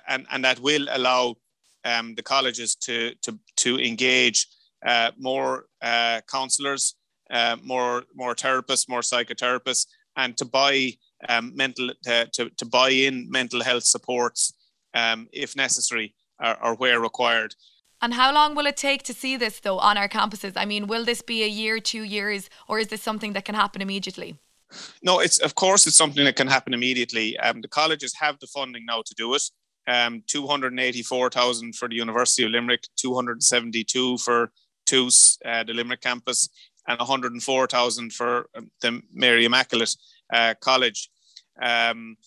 and, 0.08 0.26
and 0.32 0.44
that 0.46 0.60
will 0.60 0.88
allow 0.92 1.36
um, 1.86 2.16
the 2.16 2.24
colleges 2.24 2.76
to, 2.76 3.14
to, 3.24 3.38
to 3.58 3.80
engage 3.80 4.48
uh, 4.86 5.12
more 5.18 5.66
uh, 5.82 6.22
counselors, 6.32 6.96
uh, 7.30 7.58
more, 7.64 8.04
more 8.16 8.36
therapists, 8.36 8.88
more 8.88 9.02
psychotherapists, 9.02 9.88
and 10.16 10.38
to 10.38 10.46
buy 10.46 10.94
um, 11.30 11.56
mental, 11.56 11.92
to, 12.04 12.50
to 12.58 12.66
buy 12.66 12.90
in 12.90 13.30
mental 13.30 13.64
health 13.64 13.84
supports 13.84 14.54
um, 14.94 15.28
if 15.32 15.56
necessary 15.56 16.14
or, 16.42 16.64
or 16.64 16.76
where 16.76 17.00
required. 17.00 17.56
And 18.02 18.14
how 18.14 18.34
long 18.34 18.54
will 18.54 18.66
it 18.66 18.76
take 18.76 19.04
to 19.04 19.14
see 19.14 19.38
this 19.38 19.62
though 19.62 19.80
on 19.80 19.98
our 19.98 20.10
campuses? 20.10 20.54
I 20.58 20.66
mean, 20.66 20.88
will 20.88 21.06
this 21.06 21.22
be 21.22 21.44
a 21.44 21.48
year, 21.48 21.80
two 21.80 22.04
years, 22.04 22.50
or 22.68 22.80
is 22.80 22.88
this 22.88 23.02
something 23.02 23.34
that 23.34 23.46
can 23.46 23.56
happen 23.56 23.82
immediately? 23.82 24.38
No, 25.02 25.20
it's 25.20 25.40
of 25.40 25.56
course 25.56 25.88
it's 25.88 25.98
something 25.98 26.26
that 26.26 26.36
can 26.36 26.48
happen 26.48 26.74
immediately. 26.74 27.38
Um, 27.40 27.62
the 27.62 27.68
colleges 27.68 28.14
have 28.20 28.40
the 28.40 28.48
funding 28.48 28.86
now 28.86 29.02
to 29.06 29.16
do 29.16 29.34
it. 29.34 29.44
Um, 29.88 30.24
284,000 30.28 31.76
for 31.76 31.90
the 31.90 31.96
University 31.96 32.44
of 32.46 32.52
Limerick, 32.52 32.86
272 32.96 34.18
for 34.20 34.52
TUS, 34.86 35.38
uh, 35.46 35.64
the 35.64 35.74
Limerick 35.74 36.02
campus, 36.02 36.50
and 36.88 37.00
104,000 37.00 38.14
for 38.14 38.50
um, 38.56 38.72
the 38.82 39.02
Mary 39.12 39.46
Immaculate 39.46 39.96
uh, 40.34 40.54
College. 40.62 41.10
Um, 41.62 42.18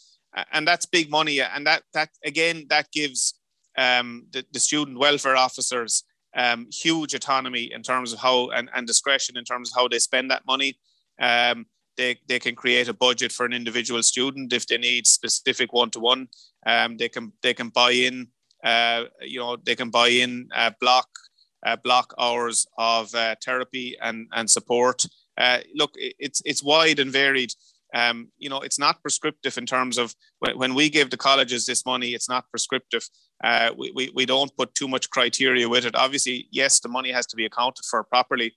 and 0.53 0.67
that's 0.67 0.87
big 0.87 1.11
money. 1.11 1.41
And 1.41 1.67
that, 1.67 1.83
that 1.95 2.11
again, 2.25 2.67
that 2.69 2.91
gives 2.93 3.35
um, 3.79 4.27
the, 4.33 4.45
the, 4.53 4.61
student 4.61 4.99
welfare 4.99 5.37
officers 5.37 6.05
um, 6.35 6.69
huge 6.71 7.15
autonomy 7.15 7.71
in 7.73 7.83
terms 7.83 8.13
of 8.13 8.19
how 8.19 8.51
and, 8.51 8.71
and 8.75 8.87
discretion 8.87 9.37
in 9.37 9.45
terms 9.45 9.71
of 9.71 9.77
how 9.77 9.89
they 9.89 9.99
spend 9.99 10.31
that 10.31 10.47
money. 10.47 10.79
Um, 11.21 11.67
they, 11.97 12.19
they 12.29 12.39
can 12.39 12.55
create 12.55 12.89
a 12.89 12.95
budget 12.95 13.33
for 13.33 13.47
an 13.47 13.53
individual 13.53 14.03
student 14.03 14.53
if 14.53 14.67
they 14.67 14.79
need 14.79 15.07
specific 15.07 15.73
one-to-one. 15.73 16.29
Um, 16.67 16.97
they 16.97 17.09
can 17.09 17.33
they 17.43 17.55
can 17.55 17.69
buy 17.69 17.93
in, 17.93 18.29
uh, 18.65 19.05
you 19.23 19.39
know, 19.39 19.57
they 19.57 19.77
can 19.77 19.91
buy 19.91 20.09
in 20.09 20.49
uh, 20.55 20.71
block 20.81 21.09
uh, 21.67 21.77
block 21.77 22.15
hours 22.19 22.67
of 22.79 23.15
uh, 23.15 23.35
therapy 23.45 23.97
and 24.01 24.29
and 24.33 24.51
support. 24.51 25.07
Uh, 25.39 25.59
look, 25.75 25.93
it's 25.97 26.43
it's 26.45 26.63
wide 26.63 26.99
and 26.99 27.13
varied. 27.13 27.53
Um, 27.95 28.29
you 28.37 28.51
know, 28.51 28.61
it's 28.61 28.79
not 28.79 29.01
prescriptive 29.01 29.57
in 29.57 29.65
terms 29.65 29.97
of 29.97 30.15
when, 30.41 30.59
when 30.59 30.75
we 30.75 30.91
give 30.91 31.11
the 31.11 31.17
colleges 31.17 31.65
this 31.65 31.87
money, 31.87 32.15
it's 32.15 32.29
not 32.29 32.51
prescriptive. 32.51 33.09
Uh, 33.43 33.71
we, 33.79 33.93
we, 33.95 34.11
we 34.15 34.27
don't 34.27 34.55
put 34.57 34.75
too 34.75 34.89
much 34.89 35.09
criteria 35.09 35.69
with 35.69 35.87
it. 35.87 35.95
Obviously, 35.95 36.49
yes, 36.51 36.81
the 36.81 36.89
money 36.89 37.13
has 37.13 37.27
to 37.27 37.37
be 37.37 37.47
accounted 37.47 37.85
for 37.89 38.03
properly, 38.05 38.55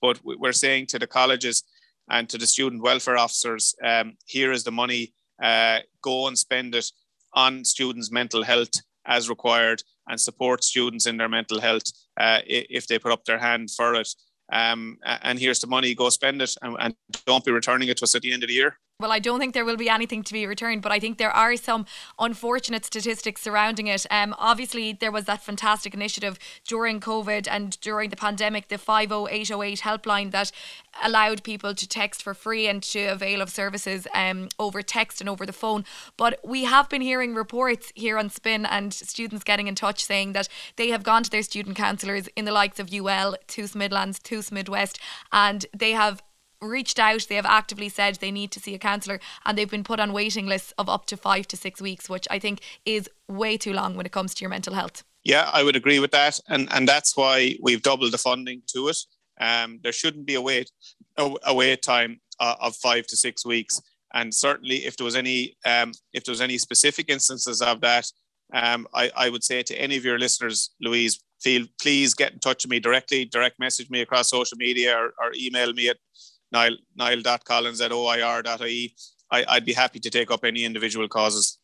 but 0.00 0.18
we're 0.24 0.52
saying 0.52 0.86
to 0.86 0.98
the 0.98 1.06
colleges, 1.06 1.62
and 2.10 2.28
to 2.28 2.38
the 2.38 2.46
student 2.46 2.82
welfare 2.82 3.16
officers, 3.16 3.74
um, 3.84 4.16
here 4.26 4.52
is 4.52 4.64
the 4.64 4.72
money, 4.72 5.14
uh, 5.42 5.78
go 6.02 6.26
and 6.26 6.38
spend 6.38 6.74
it 6.74 6.90
on 7.34 7.64
students' 7.64 8.10
mental 8.10 8.42
health 8.42 8.72
as 9.06 9.28
required 9.28 9.82
and 10.08 10.20
support 10.20 10.64
students 10.64 11.06
in 11.06 11.16
their 11.16 11.28
mental 11.28 11.60
health 11.60 11.84
uh, 12.18 12.40
if 12.46 12.86
they 12.86 12.98
put 12.98 13.12
up 13.12 13.24
their 13.24 13.38
hand 13.38 13.70
for 13.70 13.94
it. 13.94 14.08
Um, 14.52 14.98
and 15.04 15.38
here's 15.38 15.60
the 15.60 15.68
money, 15.68 15.94
go 15.94 16.10
spend 16.10 16.42
it 16.42 16.54
and, 16.62 16.76
and, 16.80 16.94
don't 17.26 17.44
be 17.44 17.52
returning 17.52 17.88
it 17.88 17.98
to 17.98 18.04
us 18.04 18.14
at 18.14 18.22
the 18.22 18.32
end 18.32 18.42
of 18.42 18.48
the 18.48 18.54
year. 18.54 18.76
Well, 19.00 19.12
I 19.12 19.18
don't 19.18 19.40
think 19.40 19.54
there 19.54 19.64
will 19.64 19.78
be 19.78 19.88
anything 19.88 20.22
to 20.24 20.32
be 20.34 20.46
returned, 20.46 20.82
but 20.82 20.92
I 20.92 21.00
think 21.00 21.16
there 21.16 21.30
are 21.30 21.56
some 21.56 21.86
unfortunate 22.18 22.84
statistics 22.84 23.40
surrounding 23.40 23.86
it. 23.86 24.04
Um, 24.10 24.34
obviously, 24.38 24.92
there 24.92 25.10
was 25.10 25.24
that 25.24 25.42
fantastic 25.42 25.94
initiative 25.94 26.38
during 26.66 27.00
COVID 27.00 27.48
and 27.50 27.80
during 27.80 28.10
the 28.10 28.16
pandemic, 28.16 28.68
the 28.68 28.76
50808 28.76 29.80
helpline 29.80 30.32
that 30.32 30.52
allowed 31.02 31.42
people 31.42 31.74
to 31.74 31.88
text 31.88 32.22
for 32.22 32.34
free 32.34 32.68
and 32.68 32.82
to 32.82 33.06
avail 33.06 33.40
of 33.40 33.48
services 33.48 34.06
um, 34.14 34.48
over 34.58 34.82
text 34.82 35.22
and 35.22 35.30
over 35.30 35.46
the 35.46 35.52
phone. 35.54 35.86
But 36.18 36.38
we 36.44 36.64
have 36.64 36.90
been 36.90 37.00
hearing 37.00 37.34
reports 37.34 37.92
here 37.94 38.18
on 38.18 38.28
Spin 38.28 38.66
and 38.66 38.92
students 38.92 39.44
getting 39.44 39.66
in 39.66 39.74
touch 39.74 40.04
saying 40.04 40.34
that 40.34 40.48
they 40.76 40.88
have 40.88 41.04
gone 41.04 41.22
to 41.22 41.30
their 41.30 41.42
student 41.42 41.74
counsellors 41.74 42.28
in 42.36 42.44
the 42.44 42.52
likes 42.52 42.78
of 42.78 42.92
UL, 42.92 43.36
TUS 43.46 43.74
Midlands, 43.74 44.18
TUS 44.18 44.52
Midwest, 44.52 45.00
and 45.32 45.64
they 45.74 45.92
have 45.92 46.22
reached 46.62 46.98
out, 46.98 47.26
they 47.28 47.36
have 47.36 47.46
actively 47.46 47.88
said 47.88 48.16
they 48.16 48.30
need 48.30 48.50
to 48.52 48.60
see 48.60 48.74
a 48.74 48.78
counsellor, 48.78 49.20
and 49.44 49.56
they've 49.56 49.70
been 49.70 49.84
put 49.84 50.00
on 50.00 50.12
waiting 50.12 50.46
lists 50.46 50.72
of 50.78 50.88
up 50.88 51.06
to 51.06 51.16
five 51.16 51.46
to 51.48 51.56
six 51.56 51.80
weeks, 51.80 52.08
which 52.08 52.26
I 52.30 52.38
think 52.38 52.60
is 52.84 53.08
way 53.28 53.56
too 53.56 53.72
long 53.72 53.96
when 53.96 54.06
it 54.06 54.12
comes 54.12 54.34
to 54.34 54.42
your 54.42 54.50
mental 54.50 54.74
health. 54.74 55.04
Yeah, 55.24 55.50
I 55.52 55.62
would 55.62 55.76
agree 55.76 55.98
with 55.98 56.12
that, 56.12 56.40
and 56.48 56.68
and 56.72 56.88
that's 56.88 57.16
why 57.16 57.56
we've 57.60 57.82
doubled 57.82 58.12
the 58.12 58.18
funding 58.18 58.62
to 58.68 58.88
it. 58.88 58.98
Um, 59.40 59.80
there 59.82 59.92
shouldn't 59.92 60.26
be 60.26 60.34
a 60.34 60.40
wait 60.40 60.70
a, 61.16 61.34
a 61.46 61.54
wait 61.54 61.82
time 61.82 62.20
uh, 62.38 62.56
of 62.60 62.76
five 62.76 63.06
to 63.08 63.16
six 63.16 63.44
weeks, 63.44 63.80
and 64.14 64.34
certainly 64.34 64.86
if 64.86 64.96
there 64.96 65.04
was 65.04 65.16
any 65.16 65.56
um, 65.66 65.92
if 66.12 66.24
there 66.24 66.32
was 66.32 66.40
any 66.40 66.58
specific 66.58 67.10
instances 67.10 67.60
of 67.60 67.80
that, 67.82 68.10
um, 68.52 68.86
I, 68.94 69.10
I 69.16 69.28
would 69.28 69.44
say 69.44 69.62
to 69.62 69.74
any 69.74 69.96
of 69.96 70.04
your 70.04 70.18
listeners, 70.18 70.70
Louise, 70.80 71.22
feel 71.40 71.66
please 71.80 72.14
get 72.14 72.32
in 72.32 72.38
touch 72.38 72.64
with 72.64 72.70
me 72.70 72.80
directly, 72.80 73.24
direct 73.24 73.58
message 73.58 73.90
me 73.90 74.00
across 74.00 74.30
social 74.30 74.56
media 74.56 74.96
or, 74.96 75.12
or 75.20 75.32
email 75.36 75.72
me 75.72 75.88
at 75.88 75.98
Niall, 76.52 76.76
niall.collins 76.96 77.80
at 77.80 77.92
oir.ie. 77.92 78.94
I, 79.30 79.44
I'd 79.48 79.64
be 79.64 79.72
happy 79.72 80.00
to 80.00 80.10
take 80.10 80.30
up 80.30 80.44
any 80.44 80.64
individual 80.64 81.08
causes. 81.08 81.59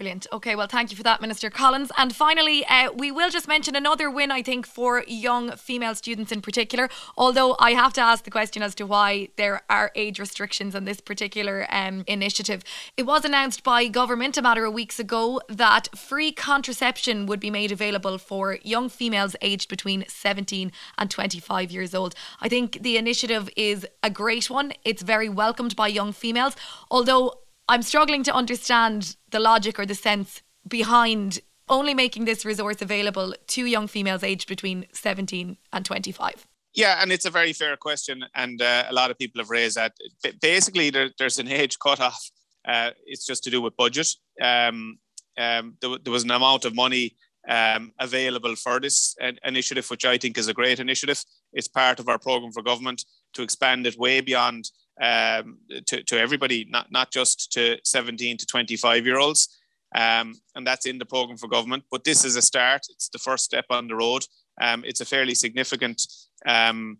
Brilliant. 0.00 0.26
Okay, 0.32 0.56
well, 0.56 0.66
thank 0.66 0.90
you 0.90 0.96
for 0.96 1.02
that, 1.02 1.20
Minister 1.20 1.50
Collins. 1.50 1.92
And 1.98 2.16
finally, 2.16 2.64
uh, 2.64 2.90
we 2.90 3.12
will 3.12 3.28
just 3.28 3.46
mention 3.46 3.76
another 3.76 4.10
win, 4.10 4.30
I 4.30 4.40
think, 4.40 4.66
for 4.66 5.04
young 5.06 5.54
female 5.58 5.94
students 5.94 6.32
in 6.32 6.40
particular. 6.40 6.88
Although 7.18 7.54
I 7.58 7.72
have 7.72 7.92
to 7.92 8.00
ask 8.00 8.24
the 8.24 8.30
question 8.30 8.62
as 8.62 8.74
to 8.76 8.86
why 8.86 9.28
there 9.36 9.60
are 9.68 9.92
age 9.94 10.18
restrictions 10.18 10.74
on 10.74 10.86
this 10.86 11.02
particular 11.02 11.66
um, 11.68 12.04
initiative. 12.06 12.64
It 12.96 13.02
was 13.02 13.26
announced 13.26 13.62
by 13.62 13.88
government 13.88 14.38
a 14.38 14.42
matter 14.42 14.64
of 14.64 14.72
weeks 14.72 14.98
ago 14.98 15.42
that 15.50 15.94
free 15.94 16.32
contraception 16.32 17.26
would 17.26 17.38
be 17.38 17.50
made 17.50 17.70
available 17.70 18.16
for 18.16 18.56
young 18.62 18.88
females 18.88 19.36
aged 19.42 19.68
between 19.68 20.06
17 20.08 20.72
and 20.96 21.10
25 21.10 21.70
years 21.70 21.94
old. 21.94 22.14
I 22.40 22.48
think 22.48 22.82
the 22.82 22.96
initiative 22.96 23.50
is 23.54 23.86
a 24.02 24.08
great 24.08 24.48
one. 24.48 24.72
It's 24.82 25.02
very 25.02 25.28
welcomed 25.28 25.76
by 25.76 25.88
young 25.88 26.12
females, 26.12 26.56
although 26.90 27.34
I'm 27.70 27.82
struggling 27.82 28.24
to 28.24 28.34
understand 28.34 29.14
the 29.30 29.38
logic 29.38 29.78
or 29.78 29.86
the 29.86 29.94
sense 29.94 30.42
behind 30.66 31.38
only 31.68 31.94
making 31.94 32.24
this 32.24 32.44
resource 32.44 32.82
available 32.82 33.32
to 33.46 33.64
young 33.64 33.86
females 33.86 34.24
aged 34.24 34.48
between 34.48 34.86
17 34.92 35.56
and 35.72 35.84
25. 35.84 36.48
Yeah, 36.74 36.98
and 37.00 37.12
it's 37.12 37.26
a 37.26 37.30
very 37.30 37.52
fair 37.52 37.76
question, 37.76 38.24
and 38.34 38.60
uh, 38.60 38.86
a 38.88 38.92
lot 38.92 39.12
of 39.12 39.18
people 39.18 39.40
have 39.40 39.50
raised 39.50 39.76
that. 39.76 39.92
Basically, 40.40 40.90
there, 40.90 41.10
there's 41.16 41.38
an 41.38 41.46
age 41.46 41.78
cutoff. 41.78 42.32
Uh, 42.66 42.90
it's 43.06 43.24
just 43.24 43.44
to 43.44 43.50
do 43.50 43.60
with 43.60 43.76
budget. 43.76 44.08
Um, 44.42 44.98
um, 45.38 45.76
there, 45.80 45.96
there, 46.02 46.12
was 46.12 46.24
an 46.24 46.32
amount 46.32 46.64
of 46.64 46.74
money 46.74 47.14
um, 47.48 47.92
available 48.00 48.56
for 48.56 48.80
this 48.80 49.14
initiative, 49.44 49.88
which 49.90 50.04
I 50.04 50.18
think 50.18 50.38
is 50.38 50.48
a 50.48 50.54
great 50.54 50.80
initiative. 50.80 51.24
It's 51.52 51.68
part 51.68 52.00
of 52.00 52.08
our 52.08 52.18
program 52.18 52.50
for 52.50 52.64
government 52.64 53.04
to 53.34 53.42
expand 53.42 53.86
it 53.86 53.96
way 53.96 54.20
beyond 54.20 54.70
um, 55.00 55.58
to, 55.86 56.02
to 56.04 56.18
everybody, 56.18 56.66
not, 56.68 56.92
not 56.92 57.10
just 57.10 57.50
to 57.52 57.78
17 57.84 58.36
to 58.36 58.46
25 58.46 59.06
year 59.06 59.18
olds. 59.18 59.56
Um, 59.94 60.34
and 60.54 60.66
that's 60.66 60.86
in 60.86 60.98
the 60.98 61.06
program 61.06 61.36
for 61.36 61.48
government. 61.48 61.84
But 61.90 62.04
this 62.04 62.24
is 62.24 62.36
a 62.36 62.42
start. 62.42 62.82
It's 62.90 63.08
the 63.08 63.18
first 63.18 63.44
step 63.44 63.66
on 63.70 63.88
the 63.88 63.96
road. 63.96 64.24
Um, 64.60 64.84
it's 64.86 65.00
a 65.00 65.06
fairly 65.06 65.34
significant 65.34 66.02
um, 66.46 66.98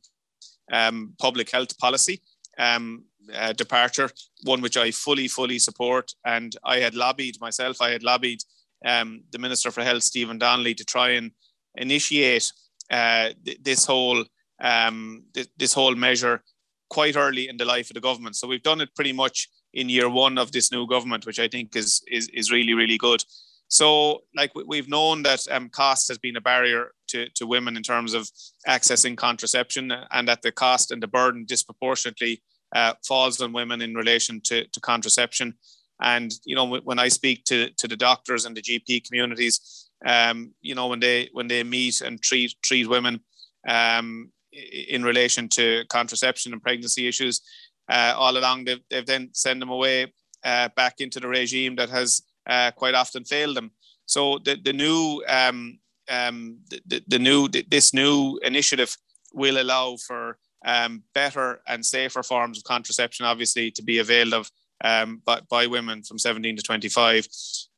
um, 0.73 1.15
public 1.21 1.51
health 1.51 1.77
policy 1.79 2.21
um, 2.59 3.05
uh, 3.35 3.53
departure, 3.53 4.11
one 4.45 4.61
which 4.61 4.77
I 4.77 4.91
fully, 4.91 5.29
fully 5.29 5.59
support. 5.59 6.13
And 6.25 6.57
I 6.65 6.79
had 6.79 6.95
lobbied 6.95 7.41
myself, 7.41 7.81
I 7.81 7.91
had 7.91 8.03
lobbied 8.03 8.41
the 8.83 9.39
Minister 9.39 9.71
for 9.71 9.83
Health, 9.83 10.03
Stephen 10.03 10.39
Donnelly, 10.39 10.75
to 10.75 10.85
try 10.85 11.11
and 11.11 11.33
initiate 11.77 12.51
uh, 12.91 13.31
th- 13.45 13.59
this 13.63 13.85
whole 13.85 14.25
th- 14.61 15.49
this 15.59 15.75
whole 15.75 15.95
measure 15.95 16.43
quite 16.91 17.17
early 17.17 17.49
in 17.49 17.57
the 17.57 17.65
life 17.65 17.89
of 17.91 17.95
the 17.95 18.01
government. 18.01 18.37
So 18.37 18.47
we've 18.47 18.63
done 18.63 18.81
it 18.81 18.95
pretty 18.95 19.13
much 19.13 19.49
in 19.73 19.89
year 19.89 20.11
one 20.11 20.37
of 20.37 20.53
this 20.53 20.71
new 20.71 20.87
government, 20.87 21.25
which 21.25 21.39
I 21.39 21.49
think 21.49 21.77
is 21.77 22.03
is, 22.09 22.29
is 22.29 22.51
really 22.51 22.75
really 22.75 22.99
good. 22.99 23.23
So 23.69 24.25
like 24.35 24.51
we've 24.67 24.89
known 24.89 25.23
that 25.23 25.47
um, 25.51 25.69
cost 25.69 26.09
has 26.09 26.19
been 26.19 26.37
a 26.37 26.41
barrier 26.41 26.93
to, 27.09 27.29
to 27.37 27.47
women 27.47 27.77
in 27.77 27.85
terms 27.85 28.15
of 28.15 28.29
accessing 28.67 29.17
contraception, 29.17 29.93
and 30.11 30.27
that 30.27 30.43
the 30.43 30.51
cost 30.51 30.91
and 30.91 31.01
the 31.01 31.07
burden 31.07 31.45
disproportionately 31.47 32.43
uh, 32.75 32.95
falls 33.07 33.41
on 33.41 33.53
women 33.53 33.81
in 33.81 33.95
relation 33.95 34.41
to, 34.47 34.67
to 34.67 34.81
contraception. 34.81 35.55
And 36.03 36.33
you 36.45 36.57
know 36.57 36.81
when 36.81 36.99
I 36.99 37.09
speak 37.09 37.45
to, 37.45 37.71
to 37.77 37.87
the 37.87 37.97
doctors 37.97 38.45
and 38.45 38.57
the 38.57 38.63
GP 38.63 39.07
communities, 39.07 39.89
um, 40.05 40.53
you 40.63 40.75
know 40.75 40.89
when 40.89 41.01
they 41.01 41.29
when 41.33 41.47
they 41.47 41.63
meet 41.63 42.01
and 42.01 42.21
treat 42.21 42.55
treat 42.63 42.89
women, 42.89 43.21
um, 43.69 44.33
in 44.53 45.03
relation 45.03 45.49
to 45.49 45.85
contraception 45.89 46.53
and 46.53 46.63
pregnancy 46.63 47.07
issues. 47.07 47.41
Uh, 47.89 48.15
all 48.17 48.37
along, 48.37 48.65
they've, 48.65 48.83
they've, 48.89 49.07
then 49.07 49.29
sent 49.33 49.59
them 49.59 49.71
away 49.71 50.13
uh, 50.45 50.69
back 50.77 51.01
into 51.01 51.19
the 51.19 51.27
regime 51.27 51.75
that 51.75 51.91
has 51.91 52.23
uh, 52.49 52.71
quite 52.73 52.95
often 52.95 53.25
failed 53.25 53.57
them. 53.57 53.71
So 54.07 54.39
the 54.39 54.57
the 54.63 54.73
new 54.73 55.23
um, 55.29 55.79
um, 56.09 56.59
the, 56.87 57.03
the 57.07 57.19
new 57.19 57.49
this 57.49 57.93
new 57.95 58.39
initiative 58.43 58.97
will 59.33 59.61
allow 59.61 59.97
for 59.97 60.39
um, 60.65 61.03
better 61.15 61.61
and 61.67 61.85
safer 61.85 62.23
forms 62.23 62.59
of 62.59 62.65
contraception, 62.65 63.27
obviously, 63.27 63.71
to 63.73 63.83
be 63.83 63.99
availed 63.99 64.35
of 64.35 64.51
um, 64.83 65.23
by, 65.25 65.41
by 65.49 65.67
women 65.67 66.03
from 66.03 66.19
17 66.19 66.57
to 66.57 66.63
25, 66.63 67.29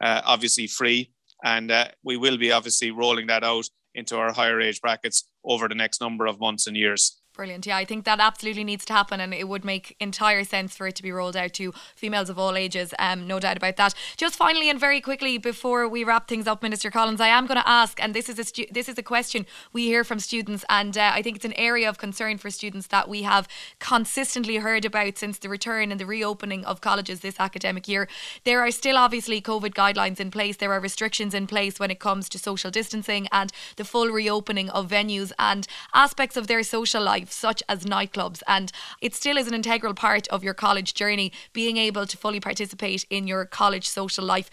uh, 0.00 0.22
obviously 0.24 0.66
free. 0.66 1.12
And 1.44 1.70
uh, 1.70 1.88
we 2.04 2.16
will 2.16 2.38
be 2.38 2.52
obviously 2.52 2.90
rolling 2.90 3.26
that 3.26 3.44
out 3.44 3.68
into 3.94 4.16
our 4.16 4.32
higher 4.32 4.60
age 4.60 4.80
brackets 4.80 5.28
over 5.44 5.68
the 5.68 5.74
next 5.74 6.00
number 6.00 6.26
of 6.26 6.40
months 6.40 6.66
and 6.66 6.76
years. 6.76 7.21
Brilliant. 7.42 7.66
Yeah, 7.66 7.76
I 7.76 7.84
think 7.84 8.04
that 8.04 8.20
absolutely 8.20 8.62
needs 8.62 8.84
to 8.84 8.92
happen, 8.92 9.18
and 9.18 9.34
it 9.34 9.48
would 9.48 9.64
make 9.64 9.96
entire 9.98 10.44
sense 10.44 10.76
for 10.76 10.86
it 10.86 10.94
to 10.94 11.02
be 11.02 11.10
rolled 11.10 11.36
out 11.36 11.52
to 11.54 11.72
females 11.96 12.30
of 12.30 12.38
all 12.38 12.56
ages. 12.56 12.94
Um, 13.00 13.26
no 13.26 13.40
doubt 13.40 13.56
about 13.56 13.74
that. 13.78 13.94
Just 14.16 14.36
finally 14.36 14.70
and 14.70 14.78
very 14.78 15.00
quickly 15.00 15.38
before 15.38 15.88
we 15.88 16.04
wrap 16.04 16.28
things 16.28 16.46
up, 16.46 16.62
Minister 16.62 16.88
Collins, 16.88 17.20
I 17.20 17.26
am 17.26 17.48
going 17.48 17.60
to 17.60 17.68
ask, 17.68 18.00
and 18.00 18.14
this 18.14 18.28
is 18.28 18.38
a 18.38 18.44
stu- 18.44 18.68
this 18.70 18.88
is 18.88 18.96
a 18.96 19.02
question 19.02 19.44
we 19.72 19.86
hear 19.86 20.04
from 20.04 20.20
students, 20.20 20.64
and 20.68 20.96
uh, 20.96 21.10
I 21.12 21.20
think 21.20 21.34
it's 21.34 21.44
an 21.44 21.52
area 21.54 21.88
of 21.88 21.98
concern 21.98 22.38
for 22.38 22.48
students 22.48 22.86
that 22.86 23.08
we 23.08 23.22
have 23.22 23.48
consistently 23.80 24.58
heard 24.58 24.84
about 24.84 25.18
since 25.18 25.38
the 25.38 25.48
return 25.48 25.90
and 25.90 26.00
the 26.00 26.06
reopening 26.06 26.64
of 26.64 26.80
colleges 26.80 27.20
this 27.22 27.40
academic 27.40 27.88
year. 27.88 28.06
There 28.44 28.60
are 28.60 28.70
still 28.70 28.96
obviously 28.96 29.42
COVID 29.42 29.74
guidelines 29.74 30.20
in 30.20 30.30
place. 30.30 30.58
There 30.58 30.72
are 30.72 30.78
restrictions 30.78 31.34
in 31.34 31.48
place 31.48 31.80
when 31.80 31.90
it 31.90 31.98
comes 31.98 32.28
to 32.28 32.38
social 32.38 32.70
distancing 32.70 33.26
and 33.32 33.50
the 33.74 33.84
full 33.84 34.10
reopening 34.10 34.70
of 34.70 34.86
venues 34.86 35.32
and 35.40 35.66
aspects 35.92 36.36
of 36.36 36.46
their 36.46 36.62
social 36.62 37.02
life 37.02 37.31
such 37.32 37.62
as 37.68 37.84
nightclubs. 37.84 38.42
And 38.46 38.70
it 39.00 39.14
still 39.14 39.36
is 39.36 39.48
an 39.48 39.54
integral 39.54 39.94
part 39.94 40.28
of 40.28 40.44
your 40.44 40.54
college 40.54 40.94
journey, 40.94 41.32
being 41.52 41.76
able 41.76 42.06
to 42.06 42.16
fully 42.16 42.40
participate 42.40 43.04
in 43.10 43.26
your 43.26 43.44
college 43.44 43.88
social 43.88 44.24
life. 44.24 44.50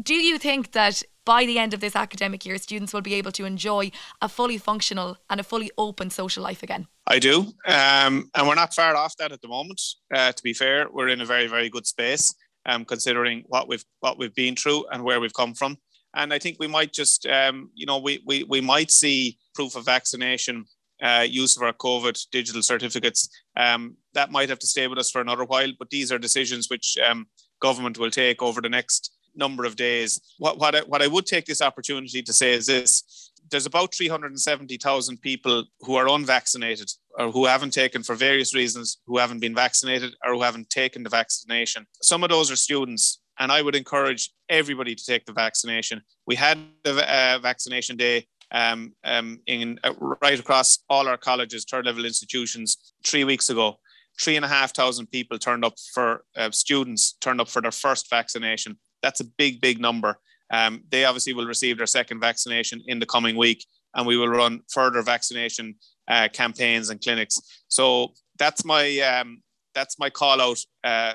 Do 0.00 0.14
you 0.14 0.38
think 0.38 0.72
that 0.72 1.02
by 1.24 1.44
the 1.44 1.58
end 1.58 1.74
of 1.74 1.80
this 1.80 1.96
academic 1.96 2.46
year, 2.46 2.56
students 2.56 2.94
will 2.94 3.02
be 3.02 3.14
able 3.14 3.32
to 3.32 3.44
enjoy 3.44 3.90
a 4.22 4.28
fully 4.28 4.56
functional 4.56 5.18
and 5.28 5.40
a 5.40 5.42
fully 5.42 5.70
open 5.76 6.08
social 6.08 6.42
life 6.42 6.62
again? 6.62 6.86
I 7.06 7.18
do. 7.18 7.52
Um, 7.66 8.30
and 8.34 8.46
we're 8.46 8.54
not 8.54 8.74
far 8.74 8.96
off 8.96 9.16
that 9.18 9.32
at 9.32 9.42
the 9.42 9.48
moment. 9.48 9.80
Uh, 10.14 10.32
to 10.32 10.42
be 10.42 10.54
fair, 10.54 10.86
we're 10.90 11.08
in 11.08 11.20
a 11.20 11.26
very, 11.26 11.46
very 11.46 11.68
good 11.68 11.86
space, 11.86 12.34
um, 12.64 12.84
considering 12.84 13.44
what 13.46 13.68
we've 13.68 13.84
what 14.00 14.18
we've 14.18 14.34
been 14.34 14.56
through 14.56 14.86
and 14.90 15.02
where 15.02 15.20
we've 15.20 15.34
come 15.34 15.54
from. 15.54 15.76
And 16.14 16.32
I 16.32 16.38
think 16.38 16.56
we 16.58 16.66
might 16.66 16.92
just, 16.92 17.26
um, 17.26 17.70
you 17.74 17.84
know, 17.84 17.98
we, 17.98 18.22
we, 18.24 18.44
we 18.44 18.60
might 18.60 18.90
see 18.90 19.38
proof 19.54 19.76
of 19.76 19.84
vaccination 19.84 20.64
uh, 21.02 21.26
use 21.28 21.56
of 21.56 21.62
our 21.62 21.72
COVID 21.72 22.26
digital 22.30 22.62
certificates. 22.62 23.28
Um, 23.56 23.96
that 24.14 24.30
might 24.30 24.48
have 24.48 24.58
to 24.60 24.66
stay 24.66 24.86
with 24.86 24.98
us 24.98 25.10
for 25.10 25.20
another 25.20 25.44
while, 25.44 25.72
but 25.78 25.90
these 25.90 26.10
are 26.12 26.18
decisions 26.18 26.68
which 26.68 26.96
um, 27.08 27.26
government 27.60 27.98
will 27.98 28.10
take 28.10 28.42
over 28.42 28.60
the 28.60 28.68
next 28.68 29.12
number 29.34 29.64
of 29.64 29.76
days. 29.76 30.20
What, 30.38 30.58
what, 30.58 30.74
I, 30.74 30.80
what 30.80 31.02
I 31.02 31.06
would 31.06 31.26
take 31.26 31.46
this 31.46 31.62
opportunity 31.62 32.22
to 32.22 32.32
say 32.32 32.52
is 32.52 32.66
this 32.66 33.30
there's 33.50 33.66
about 33.66 33.94
370,000 33.94 35.22
people 35.22 35.64
who 35.80 35.94
are 35.94 36.08
unvaccinated 36.08 36.90
or 37.18 37.30
who 37.30 37.46
haven't 37.46 37.72
taken 37.72 38.02
for 38.02 38.14
various 38.14 38.54
reasons, 38.54 38.98
who 39.06 39.16
haven't 39.18 39.40
been 39.40 39.54
vaccinated 39.54 40.14
or 40.24 40.34
who 40.34 40.42
haven't 40.42 40.68
taken 40.70 41.02
the 41.02 41.08
vaccination. 41.08 41.86
Some 42.02 42.22
of 42.22 42.30
those 42.30 42.50
are 42.50 42.56
students, 42.56 43.20
and 43.38 43.50
I 43.50 43.62
would 43.62 43.74
encourage 43.74 44.30
everybody 44.48 44.94
to 44.94 45.04
take 45.04 45.24
the 45.24 45.32
vaccination. 45.32 46.02
We 46.26 46.34
had 46.34 46.58
a, 46.84 47.36
a 47.36 47.38
vaccination 47.40 47.96
day 47.96 48.26
um, 48.50 48.92
um, 49.04 49.40
in 49.46 49.78
uh, 49.84 49.94
right 50.22 50.40
across 50.40 50.78
all 50.88 51.08
our 51.08 51.18
colleges, 51.18 51.64
third 51.64 51.86
level 51.86 52.04
institutions, 52.04 52.94
three 53.04 53.24
weeks 53.24 53.50
ago. 53.50 53.78
three 54.20 54.36
and 54.36 54.44
a 54.44 54.48
half 54.48 54.74
thousand 54.74 55.06
people 55.10 55.38
turned 55.38 55.64
up 55.64 55.74
for 55.94 56.24
uh, 56.36 56.50
students 56.50 57.12
turned 57.20 57.40
up 57.40 57.48
for 57.48 57.62
their 57.62 57.70
first 57.70 58.10
vaccination. 58.10 58.78
That's 59.02 59.20
a 59.20 59.24
big, 59.24 59.60
big 59.60 59.80
number. 59.80 60.18
Um, 60.50 60.82
they 60.90 61.04
obviously 61.04 61.34
will 61.34 61.46
receive 61.46 61.76
their 61.76 61.86
second 61.86 62.20
vaccination 62.20 62.82
in 62.86 62.98
the 62.98 63.06
coming 63.06 63.36
week, 63.36 63.64
and 63.94 64.06
we 64.06 64.16
will 64.16 64.28
run 64.28 64.60
further 64.72 65.02
vaccination 65.02 65.76
uh, 66.08 66.28
campaigns 66.32 66.90
and 66.90 67.00
clinics. 67.00 67.38
So 67.68 68.14
that's 68.38 68.64
my 68.64 68.98
um, 69.00 69.42
that's 69.74 69.98
my 69.98 70.10
call 70.10 70.40
out 70.40 70.58
uh, 70.82 71.14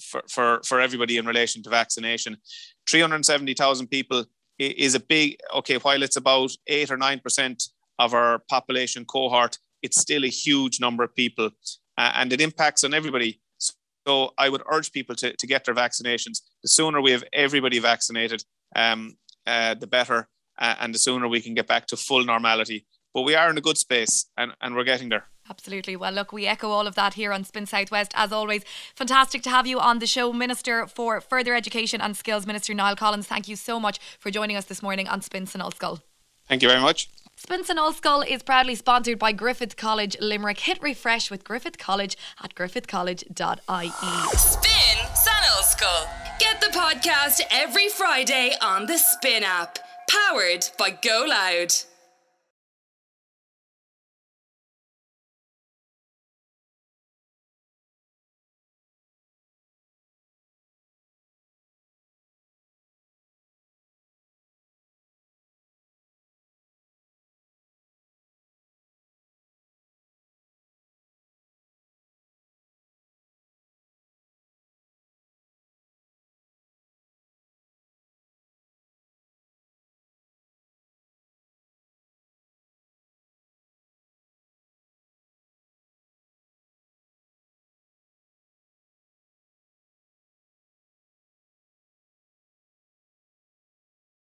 for, 0.00 0.22
for 0.28 0.60
for 0.64 0.80
everybody 0.80 1.16
in 1.16 1.26
relation 1.26 1.62
to 1.64 1.70
vaccination. 1.70 2.36
Three 2.88 3.00
hundred 3.00 3.24
seventy 3.26 3.54
thousand 3.54 3.88
people 3.88 4.24
is 4.58 4.94
a 4.94 5.00
big 5.00 5.36
okay. 5.54 5.76
While 5.76 6.02
it's 6.02 6.16
about 6.16 6.50
eight 6.66 6.90
or 6.90 6.96
nine 6.96 7.20
percent 7.20 7.64
of 7.98 8.14
our 8.14 8.40
population 8.50 9.04
cohort, 9.04 9.58
it's 9.82 10.00
still 10.00 10.24
a 10.24 10.28
huge 10.28 10.80
number 10.80 11.04
of 11.04 11.14
people, 11.14 11.50
uh, 11.96 12.12
and 12.14 12.32
it 12.32 12.40
impacts 12.40 12.84
on 12.84 12.94
everybody. 12.94 13.40
So 14.06 14.32
I 14.38 14.48
would 14.48 14.62
urge 14.70 14.90
people 14.92 15.14
to, 15.16 15.36
to 15.36 15.46
get 15.46 15.64
their 15.64 15.74
vaccinations. 15.74 16.40
The 16.62 16.68
sooner 16.68 17.00
we 17.00 17.10
have 17.10 17.24
everybody 17.32 17.78
vaccinated, 17.78 18.42
um, 18.74 19.18
uh, 19.46 19.74
the 19.74 19.86
better, 19.86 20.28
uh, 20.58 20.76
and 20.80 20.94
the 20.94 20.98
sooner 20.98 21.28
we 21.28 21.42
can 21.42 21.54
get 21.54 21.66
back 21.66 21.86
to 21.88 21.96
full 21.96 22.24
normality. 22.24 22.86
But 23.12 23.22
we 23.22 23.34
are 23.34 23.50
in 23.50 23.58
a 23.58 23.60
good 23.60 23.76
space, 23.76 24.26
and, 24.36 24.52
and 24.62 24.74
we're 24.74 24.84
getting 24.84 25.10
there. 25.10 25.26
Absolutely. 25.50 25.96
Well, 25.96 26.12
look, 26.12 26.32
we 26.32 26.46
echo 26.46 26.70
all 26.70 26.86
of 26.86 26.94
that 26.94 27.14
here 27.14 27.32
on 27.32 27.44
Spin 27.44 27.66
Southwest. 27.66 28.12
As 28.14 28.32
always, 28.32 28.64
fantastic 28.94 29.42
to 29.42 29.50
have 29.50 29.66
you 29.66 29.80
on 29.80 29.98
the 29.98 30.06
show. 30.06 30.32
Minister 30.32 30.86
for 30.86 31.20
Further 31.20 31.54
Education 31.54 32.00
and 32.00 32.16
Skills, 32.16 32.46
Minister 32.46 32.74
Niall 32.74 32.96
Collins, 32.96 33.26
thank 33.26 33.48
you 33.48 33.56
so 33.56 33.80
much 33.80 33.98
for 34.18 34.30
joining 34.30 34.56
us 34.56 34.66
this 34.66 34.82
morning 34.82 35.08
on 35.08 35.22
Spin 35.22 35.46
San 35.46 35.62
Ollscoil. 35.62 36.00
Thank 36.48 36.62
you 36.62 36.68
very 36.68 36.80
much. 36.80 37.08
Spin 37.36 37.62
San 37.62 37.76
Ollscoil 37.76 38.26
is 38.28 38.42
proudly 38.42 38.74
sponsored 38.74 39.18
by 39.18 39.30
Griffith 39.30 39.76
College 39.76 40.16
Limerick. 40.20 40.58
Hit 40.58 40.82
refresh 40.82 41.30
with 41.30 41.44
Griffith 41.44 41.78
College 41.78 42.16
at 42.42 42.54
griffithcollege.ie. 42.54 44.36
Spin 44.36 45.06
San 45.14 45.42
Ollscoil. 45.52 46.08
Get 46.40 46.60
the 46.60 46.76
podcast 46.76 47.42
every 47.50 47.88
Friday 47.88 48.54
on 48.60 48.86
the 48.86 48.98
Spin 48.98 49.44
app. 49.44 49.78
Powered 50.10 50.66
by 50.78 50.90
Go 50.90 51.26
Loud. 51.28 51.72